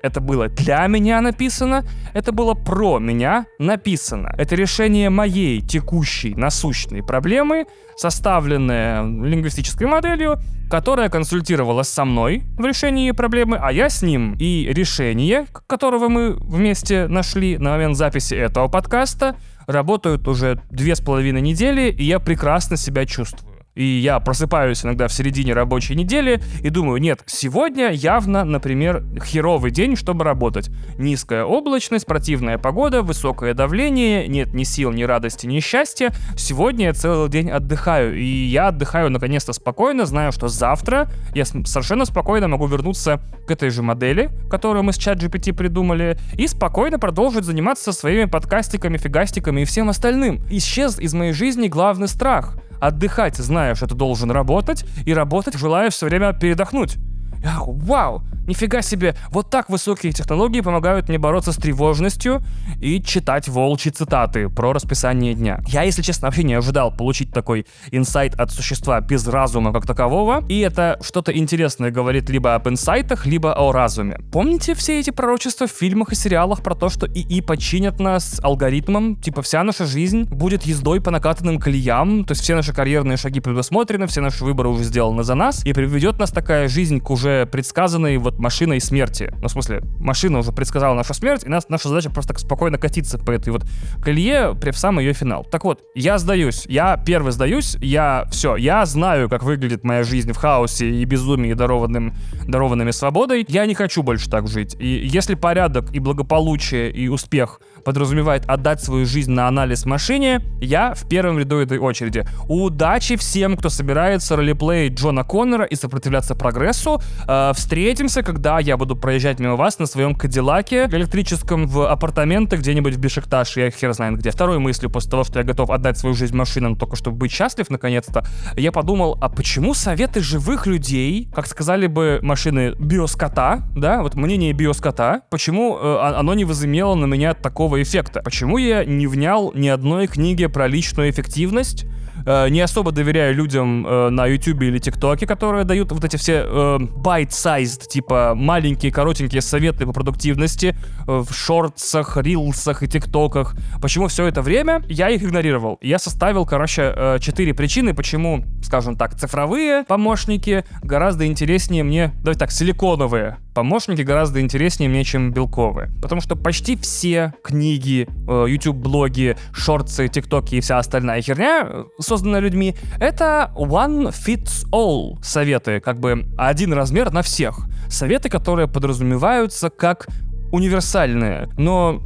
Это 0.02 0.20
было 0.20 0.48
для 0.48 0.85
меня 0.88 1.20
написано, 1.20 1.85
это 2.12 2.33
было 2.33 2.55
про 2.55 2.98
меня 2.98 3.46
написано. 3.61 4.35
Это 4.37 4.57
решение 4.57 5.11
моей 5.11 5.61
текущей 5.61 6.35
насущной 6.35 7.05
проблемы, 7.05 7.66
составленное 7.96 9.05
лингвистической 9.05 9.87
моделью, 9.87 10.40
которая 10.68 11.09
консультировалась 11.09 11.88
со 11.88 12.05
мной 12.05 12.42
в 12.59 12.64
решении 12.64 13.12
проблемы, 13.12 13.59
а 13.61 13.70
я 13.70 13.88
с 13.88 14.02
ним. 14.02 14.35
И 14.40 14.68
решение, 14.72 15.46
которого 15.68 16.09
мы 16.09 16.33
вместе 16.33 17.07
нашли 17.07 17.57
на 17.59 17.70
момент 17.70 17.96
записи 17.96 18.35
этого 18.35 18.66
подкаста, 18.66 19.37
работают 19.66 20.27
уже 20.29 20.62
две 20.70 20.94
с 20.94 21.01
половиной 21.01 21.40
недели, 21.40 21.90
и 21.90 22.05
я 22.05 22.18
прекрасно 22.18 22.77
себя 22.77 23.07
чувствую. 23.07 23.51
И 23.74 23.85
я 23.85 24.20
просыпаюсь 24.20 24.85
иногда 24.85 25.08
в 25.08 25.12
середине 25.12 25.54
рабочей 25.54 25.94
недели 25.94 26.42
и 26.61 26.68
думаю, 26.68 27.00
нет, 27.00 27.22
сегодня 27.26 27.90
явно, 27.90 28.44
например, 28.44 29.02
херовый 29.24 29.70
день, 29.70 29.96
чтобы 29.96 30.24
работать. 30.24 30.70
Низкая 30.98 31.44
облачность, 31.44 32.04
противная 32.04 32.58
погода, 32.58 33.02
высокое 33.02 33.54
давление, 33.54 34.28
нет 34.28 34.52
ни 34.52 34.64
сил, 34.64 34.92
ни 34.92 35.04
радости, 35.04 35.46
ни 35.46 35.61
счастья. 35.61 36.11
Сегодня 36.37 36.87
я 36.87 36.92
целый 36.92 37.30
день 37.30 37.50
отдыхаю, 37.50 38.14
и 38.18 38.24
я 38.24 38.68
отдыхаю 38.68 39.11
наконец-то 39.11 39.54
спокойно, 39.54 40.04
знаю, 40.04 40.32
что 40.32 40.48
завтра 40.48 41.11
я 41.35 41.46
совершенно 41.46 42.04
спокойно 42.04 42.48
могу 42.48 42.66
вернуться 42.66 43.22
к 43.46 43.50
этой 43.50 43.70
же 43.70 43.82
модели, 43.82 44.30
которую 44.50 44.82
мы 44.82 44.92
с 44.92 44.98
чат 44.98 45.22
GPT 45.22 45.54
придумали, 45.54 46.18
и 46.35 46.46
спокойно 46.46 46.98
продолжить 46.98 47.44
заниматься 47.44 47.92
своими 47.92 48.26
подкастиками, 48.26 48.98
фигастиками 48.98 49.62
и 49.62 49.64
всем 49.64 49.88
остальным. 49.88 50.40
Исчез 50.50 50.98
из 50.98 51.14
моей 51.14 51.32
жизни 51.32 51.68
главный 51.68 52.08
страх— 52.08 52.58
отдыхать, 52.83 53.38
что 53.77 53.87
ты 53.87 53.95
должен 53.95 54.31
работать, 54.33 54.85
и 55.07 55.14
работать, 55.14 55.55
желая 55.55 55.90
все 55.90 56.07
время 56.07 56.33
передохнуть. 56.33 56.97
Я, 57.42 57.59
вау, 57.66 58.22
нифига 58.46 58.83
себе, 58.83 59.16
вот 59.31 59.50
так 59.50 59.68
высокие 59.68 60.12
технологии 60.12 60.61
помогают 60.61 61.09
мне 61.09 61.18
бороться 61.18 61.52
с 61.52 61.57
тревожностью 61.57 62.42
и 62.81 63.02
читать 63.02 63.48
волчьи 63.48 63.90
цитаты 63.90 64.48
про 64.48 64.72
расписание 64.72 65.35
дня. 65.35 65.61
Я, 65.66 65.83
если 65.83 66.02
честно, 66.02 66.28
вообще 66.28 66.44
не 66.44 66.55
ожидал 66.55 66.94
получить 66.94 67.33
такой 67.33 67.66
инсайт 67.90 68.35
от 68.37 68.52
существа 68.52 69.00
без 69.00 69.26
разума 69.26 69.72
как 69.72 69.87
такового, 69.87 70.44
и 70.48 70.61
это 70.61 70.98
что-то 71.02 71.37
интересное 71.37 71.90
говорит 71.90 72.31
либо 72.31 72.55
об 72.55 72.68
инсайтах, 72.68 73.26
либо 73.26 73.55
о 73.55 73.72
разуме. 73.72 74.20
Помните 74.31 74.74
все 74.74 75.00
эти 75.00 75.11
пророчества 75.11 75.66
в 75.66 75.70
фильмах 75.70 76.12
и 76.12 76.14
сериалах 76.14 76.62
про 76.62 76.74
то, 76.74 76.88
что 76.88 77.07
ИИ 77.07 77.40
починят 77.40 77.98
нас 77.98 78.40
алгоритмом, 78.42 79.16
типа 79.16 79.42
вся 79.42 79.64
наша 79.64 79.85
жизнь 79.87 80.24
будет 80.24 80.62
ездой 80.62 81.00
по 81.00 81.11
накатанным 81.11 81.59
колеям, 81.59 82.24
то 82.24 82.33
есть 82.33 82.42
все 82.42 82.55
наши 82.55 82.72
карьерные 82.72 83.16
шаги 83.16 83.40
предусмотрены, 83.40 84.07
все 84.07 84.20
наши 84.20 84.44
выборы 84.44 84.68
уже 84.68 84.85
сделаны 84.85 85.24
за 85.24 85.35
нас, 85.35 85.64
и 85.64 85.72
приведет 85.72 86.18
нас 86.18 86.31
такая 86.31 86.68
жизнь 86.68 87.00
к 87.00 87.11
уже 87.11 87.32
предсказанной 87.51 88.16
вот 88.18 88.38
машиной 88.38 88.81
смерти. 88.81 89.33
Ну, 89.40 89.49
в 89.49 89.51
смысле, 89.51 89.83
машина 89.99 90.38
уже 90.38 90.53
предсказала 90.53 90.95
нашу 90.95 91.14
смерть, 91.14 91.45
и 91.45 91.49
нас, 91.49 91.68
наша 91.68 91.88
задача 91.88 92.11
просто 92.11 92.38
спокойно 92.38 92.79
катиться 92.79 93.18
по 93.18 93.31
этой 93.31 93.51
вот 93.51 93.64
колее 94.03 94.55
при 94.55 94.71
в 94.71 94.79
самый 94.79 95.05
ее 95.05 95.12
финал. 95.12 95.45
Так 95.45 95.64
вот, 95.64 95.83
я 95.95 96.18
сдаюсь, 96.18 96.64
я 96.66 96.97
первый 96.97 97.33
сдаюсь, 97.33 97.77
я 97.81 98.27
все, 98.31 98.57
я 98.57 98.85
знаю, 98.87 99.29
как 99.29 99.42
выглядит 99.42 99.85
моя 99.85 100.03
жизнь 100.03 100.33
в 100.33 100.37
хаосе 100.37 100.90
и 100.90 101.05
безумии, 101.05 101.53
дарованным, 101.53 102.14
дарованными 102.47 102.90
свободой. 102.90 103.45
Я 103.49 103.66
не 103.66 103.75
хочу 103.75 104.03
больше 104.03 104.31
так 104.31 104.49
жить. 104.49 104.77
И 104.79 105.07
если 105.07 105.35
порядок 105.35 105.92
и 105.92 105.99
благополучие 105.99 106.90
и 106.90 107.09
успех 107.09 107.61
подразумевает 107.85 108.45
отдать 108.47 108.83
свою 108.83 109.07
жизнь 109.07 109.33
на 109.33 109.49
анализ 109.49 109.85
машине, 109.85 110.40
я 110.61 110.95
в 110.95 111.09
первом 111.09 111.38
ряду 111.38 111.59
этой 111.59 111.79
очереди. 111.79 112.25
Удачи 112.49 113.16
всем, 113.16 113.57
кто 113.57 113.68
собирается 113.68 114.37
ролеплеить 114.37 114.99
Джона 114.99 115.25
Коннора 115.25 115.64
и 115.64 115.75
сопротивляться 115.75 116.35
прогрессу. 116.35 117.01
Э, 117.29 117.53
встретимся, 117.55 118.23
когда 118.23 118.59
я 118.59 118.77
буду 118.77 118.97
проезжать 118.97 119.38
мимо 119.38 119.57
вас 119.57 119.79
на 119.79 119.87
своем 119.87 120.14
Кадиллаке 120.14 120.88
электрическом 120.92 121.66
в 121.66 121.90
апартаменты 121.90 122.57
где-нибудь 122.57 122.95
в 122.95 122.99
Бешикташе, 122.99 123.61
я 123.61 123.71
хер 123.71 123.92
знает 123.92 124.18
где. 124.18 124.31
Второй 124.31 124.59
мыслью 124.59 124.90
после 124.90 125.11
того, 125.11 125.25
что 125.25 125.38
я 125.38 125.45
готов 125.45 125.71
отдать 125.71 125.99
свою 125.99 126.14
жизнь 126.14 126.37
машинам 126.37 126.77
только 126.77 126.97
чтобы 126.97 127.16
быть 127.16 127.33
счастлив 127.33 127.68
наконец-то, 127.71 128.25
я 128.57 128.73
подумал, 128.73 129.18
а 129.21 129.29
почему 129.29 129.75
советы 129.75 130.21
живых 130.21 130.66
людей, 130.66 131.29
как 131.35 131.47
сказали 131.47 131.87
бы 131.87 132.21
машины 132.23 132.75
биоскота, 132.79 133.62
да, 133.77 134.03
вот 134.03 134.14
мнение 134.14 134.53
биоскота, 134.53 135.23
почему 135.31 135.79
э, 135.79 135.99
оно 136.01 136.35
не 136.35 136.45
возымело 136.45 136.95
на 136.95 137.07
меня 137.07 137.35
такого 137.35 137.71
эффекта? 137.80 138.20
Почему 138.22 138.58
я 138.58 138.85
не 138.85 139.06
внял 139.06 139.52
ни 139.54 139.68
одной 139.68 140.08
книги 140.08 140.46
про 140.46 140.66
личную 140.66 141.11
эффективность, 141.11 141.87
э, 142.26 142.48
не 142.48 142.61
особо 142.61 142.92
доверяю 142.92 143.35
людям 143.35 143.87
э, 143.87 144.08
на 144.11 144.26
YouTube 144.26 144.62
или 144.62 144.78
ТикТоке, 144.78 145.26
которые 145.26 145.64
дают 145.64 145.92
вот 145.92 146.04
эти 146.04 146.16
все 146.16 146.44
э, 146.44 146.78
bite-sized, 146.80 147.88
типа 147.88 148.35
маленькие, 148.35 148.92
коротенькие 148.92 149.40
советы 149.40 149.87
по 149.87 149.92
продуктивности 149.92 150.76
э, 151.06 151.22
в 151.26 151.32
шортсах, 151.32 152.16
рилсах 152.16 152.82
и 152.82 152.88
ТикТоках. 152.88 153.54
Почему 153.80 154.08
все 154.08 154.26
это 154.26 154.42
время 154.42 154.82
я 154.88 155.08
их 155.08 155.22
игнорировал? 155.22 155.78
Я 155.80 155.98
составил, 155.98 156.44
короче, 156.44 156.92
э, 156.94 157.18
причины, 157.56 157.94
почему, 157.94 158.44
скажем 158.62 158.96
так, 158.96 159.14
цифровые 159.14 159.85
помощники 159.85 160.64
гораздо 160.82 161.26
интереснее 161.26 161.85
мне, 161.85 162.12
давайте 162.22 162.40
так, 162.40 162.50
силиконовые 162.50 163.38
помощники 163.54 164.02
гораздо 164.02 164.40
интереснее 164.40 164.88
мне, 164.88 165.04
чем 165.04 165.32
белковые. 165.32 165.90
Потому 166.00 166.20
что 166.20 166.36
почти 166.36 166.76
все 166.76 167.34
книги, 167.42 168.08
э, 168.28 168.46
YouTube-блоги, 168.48 169.36
шорты, 169.52 170.08
тиктоки 170.08 170.56
и 170.56 170.60
вся 170.60 170.78
остальная 170.78 171.20
херня, 171.22 171.66
э, 171.68 171.84
созданная 171.98 172.40
людьми, 172.40 172.76
это 173.00 173.52
one 173.56 174.10
fits 174.10 174.66
all 174.72 175.22
советы, 175.22 175.80
как 175.80 175.98
бы 175.98 176.26
один 176.38 176.72
размер 176.72 177.12
на 177.12 177.22
всех. 177.22 177.66
Советы, 177.88 178.28
которые 178.28 178.68
подразумеваются 178.68 179.70
как 179.70 180.08
универсальные, 180.52 181.48
но 181.56 182.02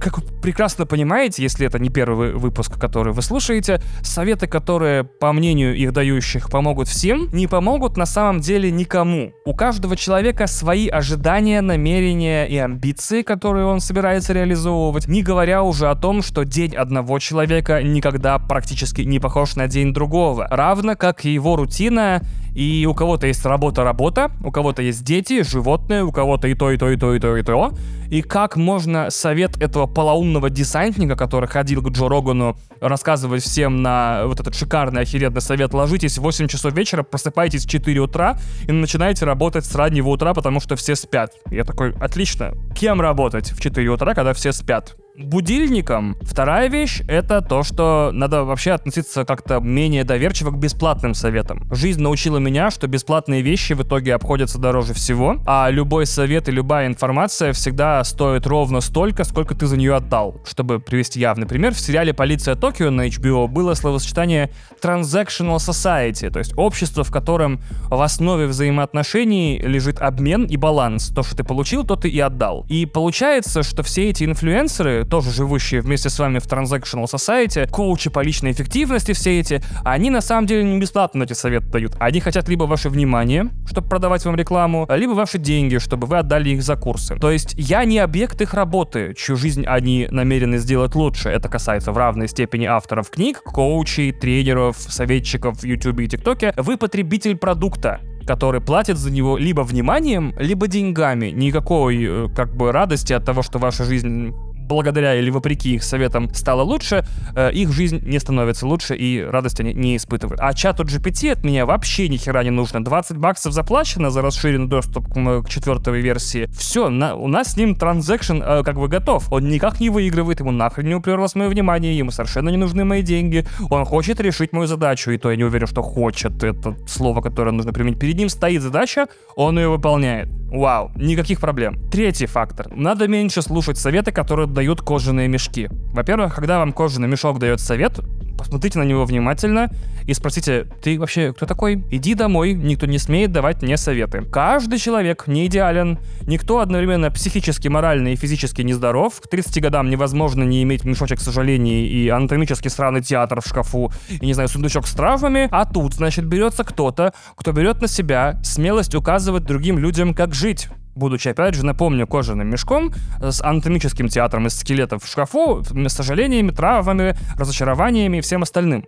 как 0.00 0.18
вы 0.18 0.24
прекрасно 0.40 0.86
понимаете, 0.86 1.42
если 1.42 1.66
это 1.66 1.78
не 1.78 1.90
первый 1.90 2.32
выпуск, 2.32 2.80
который 2.80 3.12
вы 3.12 3.22
слушаете, 3.22 3.82
советы, 4.02 4.46
которые, 4.46 5.04
по 5.04 5.32
мнению 5.32 5.76
их 5.76 5.92
дающих, 5.92 6.50
помогут 6.50 6.88
всем, 6.88 7.28
не 7.32 7.46
помогут 7.46 7.96
на 7.96 8.06
самом 8.06 8.40
деле 8.40 8.70
никому. 8.70 9.32
У 9.44 9.54
каждого 9.54 9.96
человека 9.96 10.46
свои 10.46 10.88
ожидания, 10.88 11.60
намерения 11.60 12.46
и 12.46 12.56
амбиции, 12.56 13.22
которые 13.22 13.66
он 13.66 13.80
собирается 13.80 14.32
реализовывать, 14.32 15.06
не 15.06 15.22
говоря 15.22 15.62
уже 15.62 15.88
о 15.88 15.94
том, 15.94 16.22
что 16.22 16.44
день 16.44 16.74
одного 16.74 17.18
человека 17.18 17.82
никогда 17.82 18.38
практически 18.38 19.02
не 19.02 19.20
похож 19.20 19.56
на 19.56 19.68
день 19.68 19.92
другого. 19.92 20.48
Равно 20.50 20.96
как 20.96 21.26
и 21.26 21.32
его 21.32 21.56
рутина 21.56 22.22
и 22.54 22.86
у 22.88 22.94
кого-то 22.94 23.26
есть 23.26 23.44
работа-работа, 23.44 24.32
у 24.44 24.50
кого-то 24.50 24.82
есть 24.82 25.04
дети, 25.04 25.42
животные, 25.42 26.04
у 26.04 26.12
кого-то 26.12 26.48
и 26.48 26.54
то, 26.54 26.70
и 26.70 26.76
то, 26.76 26.90
и 26.90 26.96
то, 26.96 27.14
и 27.14 27.18
то, 27.18 27.36
и 27.36 27.42
то. 27.42 27.72
И 28.10 28.22
как 28.22 28.56
можно 28.56 29.10
совет 29.10 29.60
этого 29.62 29.86
полоумного 29.86 30.50
десантника, 30.50 31.14
который 31.14 31.48
ходил 31.48 31.82
к 31.82 31.90
Джо 31.90 32.08
Рогану 32.08 32.56
рассказывать 32.80 33.42
всем 33.42 33.82
на 33.82 34.22
вот 34.26 34.40
этот 34.40 34.56
шикарный, 34.56 35.02
охеренный 35.02 35.40
совет, 35.40 35.72
ложитесь 35.74 36.18
в 36.18 36.22
8 36.22 36.48
часов 36.48 36.74
вечера, 36.74 37.02
просыпайтесь 37.04 37.66
в 37.66 37.70
4 37.70 38.00
утра 38.00 38.36
и 38.66 38.72
начинаете 38.72 39.26
работать 39.26 39.64
с 39.64 39.74
раннего 39.74 40.08
утра, 40.08 40.34
потому 40.34 40.60
что 40.60 40.74
все 40.74 40.96
спят. 40.96 41.32
Я 41.50 41.64
такой, 41.64 41.92
отлично. 42.00 42.54
Кем 42.74 43.00
работать 43.00 43.52
в 43.52 43.60
4 43.60 43.88
утра, 43.88 44.14
когда 44.14 44.32
все 44.34 44.52
спят? 44.52 44.96
Будильником. 45.16 46.16
Вторая 46.22 46.68
вещь— 46.68 47.02
это 47.08 47.40
то, 47.42 47.62
что 47.62 48.10
надо 48.12 48.44
вообще 48.44 48.72
относиться 48.72 49.24
как-то 49.24 49.60
менее 49.60 50.04
доверчиво 50.04 50.50
к 50.50 50.58
бесплатным 50.58 51.14
советам. 51.14 51.66
Жизнь 51.72 52.00
научила 52.00 52.38
меня, 52.38 52.70
что 52.70 52.86
бесплатные 52.86 53.42
вещи 53.42 53.72
в 53.72 53.82
итоге 53.82 54.14
обходятся 54.14 54.58
дороже 54.58 54.94
всего, 54.94 55.36
а 55.46 55.68
любой 55.70 56.06
совет 56.06 56.48
и 56.48 56.52
любая 56.52 56.86
информация 56.86 57.52
всегда 57.52 58.02
стоит 58.04 58.46
ровно 58.46 58.80
столько, 58.80 59.24
сколько 59.24 59.54
ты 59.54 59.66
за 59.66 59.76
нее 59.76 59.96
отдал. 59.96 60.40
Чтобы 60.46 60.80
привести 60.80 61.20
явный 61.20 61.46
пример, 61.46 61.74
в 61.74 61.80
сериале 61.80 62.14
«Полиция 62.14 62.54
Токио» 62.54 62.90
на 62.90 63.08
HBO 63.08 63.48
было 63.48 63.74
словосочетание 63.74 64.50
«transactional 64.82 65.56
society», 65.56 66.30
то 66.30 66.38
есть 66.38 66.52
общество, 66.56 67.04
в 67.04 67.10
котором 67.10 67.60
в 67.88 68.00
основе 68.00 68.46
взаимоотношений 68.46 69.58
лежит 69.58 70.00
обмен 70.00 70.44
и 70.44 70.56
баланс. 70.56 71.08
То, 71.08 71.22
что 71.22 71.36
ты 71.36 71.44
получил, 71.44 71.84
то 71.84 71.96
ты 71.96 72.08
и 72.08 72.20
отдал. 72.20 72.64
И 72.68 72.86
получается, 72.86 73.62
что 73.62 73.82
все 73.82 74.10
эти 74.10 74.24
инфлюенсеры, 74.24 74.99
тоже 75.04 75.30
живущие 75.30 75.80
вместе 75.80 76.10
с 76.10 76.18
вами 76.18 76.38
в 76.38 76.46
Transactional 76.46 77.04
Society, 77.04 77.68
коучи 77.70 78.10
по 78.10 78.20
личной 78.20 78.52
эффективности 78.52 79.12
все 79.12 79.40
эти, 79.40 79.62
они 79.84 80.10
на 80.10 80.20
самом 80.20 80.46
деле 80.46 80.64
не 80.64 80.78
бесплатно 80.78 81.24
эти 81.24 81.32
советы 81.32 81.66
дают. 81.66 81.96
Они 81.98 82.20
хотят 82.20 82.48
либо 82.48 82.64
ваше 82.64 82.88
внимание, 82.88 83.50
чтобы 83.66 83.88
продавать 83.88 84.24
вам 84.24 84.36
рекламу, 84.36 84.86
либо 84.90 85.12
ваши 85.12 85.38
деньги, 85.38 85.78
чтобы 85.78 86.06
вы 86.06 86.18
отдали 86.18 86.50
их 86.50 86.62
за 86.62 86.76
курсы. 86.76 87.16
То 87.16 87.30
есть 87.30 87.54
я 87.56 87.84
не 87.84 87.98
объект 87.98 88.40
их 88.40 88.54
работы, 88.54 89.14
чью 89.16 89.36
жизнь 89.36 89.64
они 89.66 90.08
намерены 90.10 90.58
сделать 90.58 90.94
лучше. 90.94 91.28
Это 91.28 91.48
касается 91.48 91.92
в 91.92 91.98
равной 91.98 92.28
степени 92.28 92.66
авторов 92.66 93.10
книг, 93.10 93.42
коучей, 93.42 94.12
тренеров, 94.12 94.76
советчиков 94.76 95.60
в 95.60 95.64
YouTube 95.64 96.00
и 96.00 96.08
ТикТоке. 96.08 96.54
Вы 96.56 96.76
потребитель 96.76 97.36
продукта 97.36 98.00
который 98.26 98.60
платит 98.60 98.96
за 98.96 99.10
него 99.10 99.36
либо 99.38 99.62
вниманием, 99.62 100.34
либо 100.38 100.68
деньгами. 100.68 101.30
Никакой 101.30 102.04
э, 102.04 102.28
как 102.34 102.54
бы 102.54 102.70
радости 102.70 103.12
от 103.12 103.24
того, 103.24 103.42
что 103.42 103.58
ваша 103.58 103.82
жизнь 103.82 104.32
благодаря 104.70 105.16
или 105.16 105.30
вопреки 105.30 105.74
их 105.74 105.82
советам 105.82 106.32
стало 106.32 106.62
лучше, 106.62 107.04
э, 107.34 107.52
их 107.52 107.72
жизнь 107.72 108.00
не 108.06 108.20
становится 108.20 108.66
лучше 108.66 108.94
и 108.94 109.20
радости 109.20 109.62
они 109.62 109.74
не 109.74 109.96
испытывают. 109.96 110.40
А 110.40 110.54
чату 110.54 110.84
GPT 110.84 111.32
от 111.32 111.44
меня 111.44 111.66
вообще 111.66 112.08
ни 112.08 112.16
хера 112.16 112.44
не 112.44 112.50
нужно. 112.50 112.82
20 112.84 113.16
баксов 113.16 113.52
заплачено 113.52 114.10
за 114.10 114.22
расширенный 114.22 114.68
доступ 114.68 115.12
к, 115.12 115.42
к 115.42 115.48
четвертой 115.48 116.00
версии. 116.00 116.46
Все, 116.56 116.88
на, 116.88 117.16
у 117.16 117.26
нас 117.26 117.52
с 117.52 117.56
ним 117.56 117.74
транзакшн 117.74 118.42
э, 118.42 118.62
как 118.62 118.76
бы 118.76 118.86
готов. 118.86 119.32
Он 119.32 119.48
никак 119.48 119.80
не 119.80 119.90
выигрывает, 119.90 120.40
ему 120.40 120.52
нахрен 120.52 120.86
не 120.86 120.94
уперлось 120.94 121.34
мое 121.34 121.48
внимание, 121.48 121.98
ему 121.98 122.12
совершенно 122.12 122.50
не 122.50 122.56
нужны 122.56 122.84
мои 122.84 123.02
деньги. 123.02 123.44
Он 123.70 123.84
хочет 123.84 124.20
решить 124.20 124.52
мою 124.52 124.68
задачу, 124.68 125.10
и 125.10 125.18
то 125.18 125.30
я 125.30 125.36
не 125.36 125.44
уверен, 125.44 125.66
что 125.66 125.82
хочет. 125.82 126.44
Это 126.44 126.76
слово, 126.86 127.20
которое 127.20 127.50
нужно 127.50 127.72
применить. 127.72 127.98
Перед 127.98 128.16
ним 128.16 128.28
стоит 128.28 128.62
задача, 128.62 129.08
он 129.34 129.58
ее 129.58 129.68
выполняет. 129.68 130.28
Вау, 130.50 130.90
никаких 130.96 131.40
проблем. 131.40 131.78
Третий 131.92 132.26
фактор. 132.26 132.66
Надо 132.74 133.06
меньше 133.06 133.40
слушать 133.40 133.78
советы, 133.78 134.10
которые 134.10 134.48
дают 134.60 134.82
кожаные 134.82 135.26
мешки. 135.26 135.70
Во-первых, 135.94 136.34
когда 136.34 136.58
вам 136.58 136.74
кожаный 136.74 137.08
мешок 137.08 137.38
дает 137.38 137.60
совет, 137.60 137.98
посмотрите 138.36 138.78
на 138.78 138.82
него 138.82 139.06
внимательно 139.06 139.70
и 140.06 140.12
спросите, 140.12 140.66
ты 140.82 141.00
вообще 141.00 141.32
кто 141.32 141.46
такой? 141.46 141.82
Иди 141.90 142.12
домой, 142.12 142.52
никто 142.52 142.84
не 142.84 142.98
смеет 142.98 143.32
давать 143.32 143.62
мне 143.62 143.78
советы. 143.78 144.20
Каждый 144.30 144.78
человек 144.78 145.26
не 145.26 145.46
идеален, 145.46 145.98
никто 146.26 146.58
одновременно 146.58 147.10
психически, 147.10 147.68
морально 147.68 148.08
и 148.08 148.16
физически 148.16 148.60
нездоров. 148.60 149.22
К 149.22 149.28
30 149.28 149.62
годам 149.62 149.88
невозможно 149.88 150.42
не 150.42 150.62
иметь 150.62 150.84
мешочек 150.84 151.20
сожалений 151.20 151.86
и 151.86 152.10
анатомически 152.10 152.68
сраный 152.68 153.00
театр 153.00 153.40
в 153.40 153.46
шкафу, 153.46 153.90
и, 154.10 154.26
не 154.26 154.34
знаю, 154.34 154.50
сундучок 154.50 154.86
с 154.86 154.92
травмами, 154.92 155.48
а 155.50 155.64
тут, 155.64 155.94
значит, 155.94 156.26
берется 156.26 156.64
кто-то, 156.64 157.14
кто 157.34 157.52
берет 157.52 157.80
на 157.80 157.88
себя 157.88 158.38
смелость 158.42 158.94
указывать 158.94 159.44
другим 159.44 159.78
людям, 159.78 160.12
как 160.12 160.34
жить 160.34 160.68
будучи, 161.00 161.26
опять 161.26 161.54
же, 161.54 161.66
напомню, 161.66 162.06
кожаным 162.06 162.48
мешком 162.48 162.92
с 163.20 163.42
анатомическим 163.42 164.06
театром 164.06 164.46
из 164.46 164.56
скелетов 164.56 165.02
в 165.02 165.10
шкафу, 165.10 165.64
с 165.64 165.92
сожалениями, 165.92 166.52
травмами, 166.52 167.16
разочарованиями 167.36 168.18
и 168.18 168.20
всем 168.20 168.42
остальным. 168.42 168.84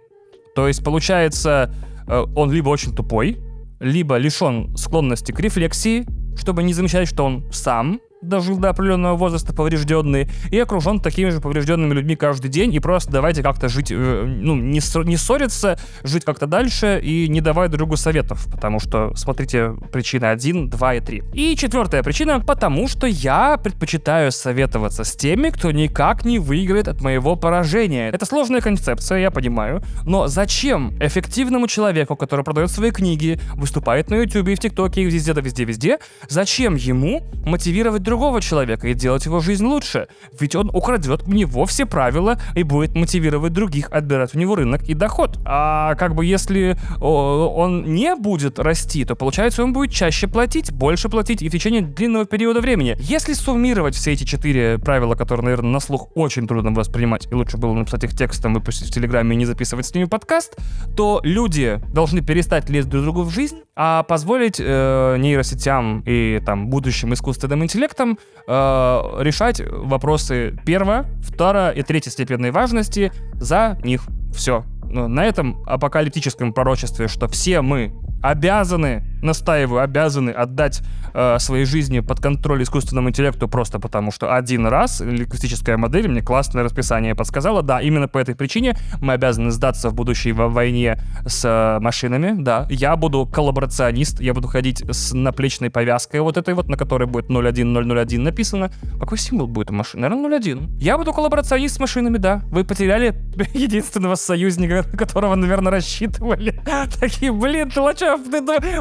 То 0.55 0.69
есть, 0.69 0.85
получается, 0.85 1.75
э, 2.07 2.25
он 2.37 2.53
либо 2.53 2.69
очень 2.69 2.95
тупой, 2.95 3.41
либо 3.81 4.17
лишен 4.17 4.77
склонности 4.77 5.33
к 5.33 5.41
рефлексии, 5.41 6.07
чтобы 6.37 6.63
не 6.63 6.73
замечать, 6.73 7.09
что 7.09 7.25
он 7.25 7.51
сам 7.51 7.99
дожил 8.23 8.57
до 8.57 8.71
определенного 8.71 9.17
возраста 9.17 9.53
поврежденный 9.53 10.29
и 10.51 10.59
окружен 10.59 11.01
такими 11.01 11.31
же 11.31 11.41
поврежденными 11.41 11.93
людьми 11.93 12.17
каждый 12.17 12.49
день, 12.49 12.73
и 12.73 12.81
просто 12.81 13.11
давайте 13.11 13.43
как-то 13.43 13.69
жить, 13.69 13.91
э, 13.91 14.25
ну, 14.27 14.57
не, 14.57 14.81
не 15.05 15.17
ссориться, 15.17 15.79
жить 16.05 16.25
как-то 16.25 16.47
дальше 16.47 17.01
и 17.03 17.29
не 17.29 17.41
давать 17.41 17.71
другу 17.71 17.97
советов, 17.97 18.47
потому 18.51 18.79
что, 18.79 19.15
смотрите, 19.17 19.75
причины 19.93 20.27
1, 20.27 20.71
2 20.71 20.95
и 20.95 21.01
3. 21.01 21.23
И 21.35 21.57
четвертая 21.57 22.03
причина, 22.03 22.41
потому 22.41 22.89
что 22.89 23.07
я 23.07 23.57
предпочитаю 23.57 24.31
советоваться 24.31 25.05
с 25.05 25.17
теми, 25.17 25.51
кто 25.51 25.71
никак 25.73 26.25
не 26.25 26.39
выиграет 26.39 26.89
от 26.89 27.01
моего 27.01 27.37
поражения. 27.37 28.11
Это 28.11 28.25
сложная 28.25 28.61
концепция, 28.61 29.19
я 29.19 29.31
понимаю, 29.31 29.83
но 30.05 30.29
зачем 30.29 30.97
эффективному 31.01 31.67
человеку, 31.67 32.17
который 32.17 32.45
продает 32.45 32.71
свои 32.71 32.91
книги, 32.91 33.41
выступает 33.55 34.11
на 34.11 34.17
YouTube 34.17 34.49
и 34.49 34.55
в 34.55 34.59
ТикТоке 34.61 35.03
и 35.03 35.05
везде, 35.07 35.35
да 35.35 35.41
везде-везде, 35.41 35.99
зачем 36.29 36.77
ему 36.77 37.23
мотивировать 37.45 38.03
другого 38.13 38.43
человека 38.43 38.89
и 38.89 38.95
делать 38.95 39.25
его 39.25 39.41
жизнь 39.41 39.65
лучше. 39.65 40.07
Ведь 40.39 40.55
он 40.55 40.69
украдет 40.75 41.23
у 41.27 41.33
него 41.33 41.65
все 41.65 41.87
правила 41.87 42.39
и 42.55 42.63
будет 42.63 42.95
мотивировать 42.95 43.55
других 43.55 43.91
отбирать 43.91 44.35
у 44.35 44.39
него 44.39 44.55
рынок 44.55 44.83
и 44.83 44.93
доход. 44.93 45.39
А 45.47 45.95
как 45.95 46.15
бы 46.15 46.27
если 46.27 46.77
он 47.01 47.95
не 47.95 48.15
будет 48.15 48.59
расти, 48.59 49.07
то 49.07 49.17
получается 49.17 49.65
он 49.65 49.73
будет 49.73 49.93
чаще 49.93 50.29
платить, 50.29 50.71
больше 50.71 51.09
платить 51.09 51.41
и 51.41 51.49
в 51.49 51.53
течение 51.53 51.81
длинного 51.81 52.27
периода 52.27 52.61
времени. 52.61 52.99
Если 53.01 53.33
суммировать 53.33 53.95
все 53.95 54.13
эти 54.13 54.25
четыре 54.25 54.79
правила, 54.79 55.15
которые, 55.15 55.45
наверное, 55.45 55.71
на 55.71 55.81
слух 55.81 56.09
очень 56.15 56.47
трудно 56.47 56.71
воспринимать, 56.73 57.27
и 57.31 57.35
лучше 57.35 57.57
было 57.57 57.73
написать 57.73 58.05
их 58.05 58.15
текстом, 58.15 58.53
выпустить 58.53 58.89
в 58.89 58.93
Телеграме 58.93 59.33
и 59.35 59.39
не 59.39 59.47
записывать 59.47 59.87
с 59.87 59.95
ними 59.95 60.05
подкаст, 60.05 60.59
то 60.95 61.23
люди 61.25 61.81
должны 61.89 62.21
перестать 62.21 62.69
лезть 62.69 62.91
друг 62.91 63.05
другу 63.05 63.23
в 63.23 63.31
жизнь, 63.31 63.61
а 63.75 64.03
позволить 64.03 64.61
э, 64.61 65.17
нейросетям 65.19 66.03
и 66.05 66.43
там 66.45 66.69
будущим 66.69 67.15
искусственным 67.15 67.65
интеллектом 67.65 68.02
проектом 68.03 68.19
э, 68.47 69.23
решать 69.23 69.61
вопросы 69.67 70.57
первой, 70.65 71.05
второй 71.23 71.77
и 71.77 71.83
третьей 71.83 72.13
степенной 72.13 72.51
важности 72.51 73.13
за 73.35 73.79
них. 73.85 74.03
Все. 74.35 74.65
На 74.85 75.25
этом 75.25 75.63
апокалиптическом 75.67 76.53
пророчестве, 76.53 77.09
что 77.09 77.29
все 77.29 77.63
мы 77.63 77.93
обязаны, 78.23 79.05
настаиваю, 79.23 79.83
обязаны 79.83 80.31
отдать 80.31 80.83
э, 81.15 81.39
своей 81.39 81.65
жизни 81.65 82.01
под 82.01 82.21
контроль 82.21 82.63
искусственному 82.63 83.11
интеллекту 83.11 83.49
просто 83.49 83.79
потому, 83.79 84.11
что 84.13 84.35
один 84.35 84.67
раз 84.67 85.01
лингвистическая 85.01 85.77
модель 85.77 86.09
мне 86.09 86.23
классное 86.23 86.63
расписание 86.63 87.15
подсказала. 87.15 87.63
Да, 87.63 87.81
именно 87.81 88.09
по 88.09 88.19
этой 88.19 88.35
причине 88.35 88.77
мы 89.01 89.15
обязаны 89.15 89.51
сдаться 89.51 89.91
в 89.91 89.95
будущей 89.95 90.33
войне 90.33 90.99
с 91.27 91.45
э, 91.45 91.81
машинами. 91.81 92.35
Да, 92.37 92.67
я 92.71 92.97
буду 92.97 93.27
коллаборационист, 93.27 94.21
я 94.21 94.35
буду 94.35 94.49
ходить 94.49 94.85
с 94.91 95.13
наплечной 95.13 95.71
повязкой 95.71 96.21
вот 96.21 96.37
этой 96.37 96.55
вот, 96.55 96.69
на 96.69 96.77
которой 96.77 97.07
будет 97.07 97.31
01001 97.31 98.23
написано. 98.23 98.71
Какой 98.99 99.19
символ 99.19 99.47
будет 99.47 99.71
у 99.71 99.75
машины? 99.75 100.09
Наверное, 100.09 100.39
01. 100.39 100.79
Я 100.79 100.99
буду 100.99 101.13
коллаборационист 101.13 101.77
с 101.77 101.81
машинами, 101.81 102.19
да. 102.19 102.43
Вы 102.51 102.65
потеряли 102.65 103.15
единственного 103.55 104.15
союзника, 104.15 104.83
которого, 104.97 105.35
наверное, 105.35 105.73
рассчитывали. 105.73 106.61
Такие, 107.01 107.33
блин, 107.33 107.71
ты 107.71 107.81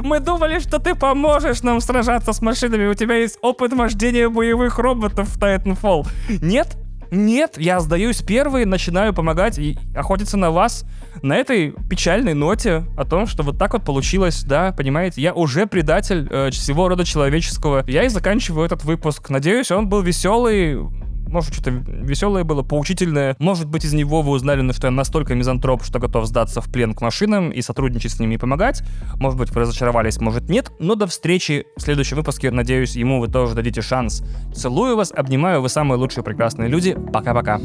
мы 0.01 0.19
думали, 0.31 0.59
что 0.59 0.79
ты 0.79 0.95
поможешь 0.95 1.61
нам 1.61 1.81
сражаться 1.81 2.31
с 2.31 2.41
машинами. 2.41 2.87
У 2.87 2.93
тебя 2.93 3.15
есть 3.15 3.37
опыт 3.41 3.73
вождения 3.73 4.29
боевых 4.29 4.79
роботов 4.79 5.27
в 5.27 5.37
Titanfall. 5.37 6.07
Нет? 6.41 6.77
Нет, 7.11 7.57
я 7.57 7.81
сдаюсь 7.81 8.21
первый, 8.21 8.63
начинаю 8.63 9.13
помогать 9.13 9.59
и 9.59 9.77
охотиться 9.93 10.37
на 10.37 10.49
вас 10.49 10.85
на 11.21 11.35
этой 11.35 11.73
печальной 11.89 12.33
ноте 12.33 12.85
о 12.95 13.03
том, 13.03 13.27
что 13.27 13.43
вот 13.43 13.57
так 13.57 13.73
вот 13.73 13.83
получилось, 13.83 14.43
да, 14.43 14.71
понимаете, 14.71 15.21
я 15.21 15.33
уже 15.33 15.67
предатель 15.67 16.25
э, 16.31 16.51
всего 16.51 16.87
рода 16.87 17.03
человеческого. 17.03 17.83
Я 17.85 18.05
и 18.05 18.07
заканчиваю 18.07 18.65
этот 18.65 18.85
выпуск. 18.85 19.29
Надеюсь, 19.29 19.71
он 19.71 19.89
был 19.89 20.01
веселый, 20.01 20.79
может, 21.31 21.53
что-то 21.53 21.71
веселое 21.71 22.43
было, 22.43 22.61
поучительное. 22.61 23.35
Может 23.39 23.67
быть, 23.67 23.85
из 23.85 23.93
него 23.93 24.21
вы 24.21 24.31
узнали, 24.31 24.61
ну, 24.61 24.73
что 24.73 24.87
я 24.87 24.91
настолько 24.91 25.33
мизантроп, 25.33 25.83
что 25.83 25.99
готов 25.99 26.25
сдаться 26.25 26.61
в 26.61 26.71
плен 26.71 26.93
к 26.93 27.01
машинам 27.01 27.49
и 27.49 27.61
сотрудничать 27.61 28.11
с 28.11 28.19
ними 28.19 28.35
и 28.35 28.37
помогать. 28.37 28.83
Может 29.15 29.39
быть, 29.39 29.49
вы 29.51 29.61
разочаровались, 29.61 30.19
может, 30.19 30.49
нет. 30.49 30.71
Но 30.79 30.95
до 30.95 31.07
встречи 31.07 31.65
в 31.77 31.81
следующем 31.81 32.17
выпуске. 32.17 32.51
Надеюсь, 32.51 32.95
ему 32.95 33.19
вы 33.19 33.27
тоже 33.27 33.55
дадите 33.55 33.81
шанс. 33.81 34.23
Целую 34.53 34.95
вас, 34.95 35.11
обнимаю, 35.15 35.61
вы 35.61 35.69
самые 35.69 35.97
лучшие 35.97 36.23
прекрасные 36.23 36.69
люди. 36.69 36.97
Пока-пока. 37.13 37.59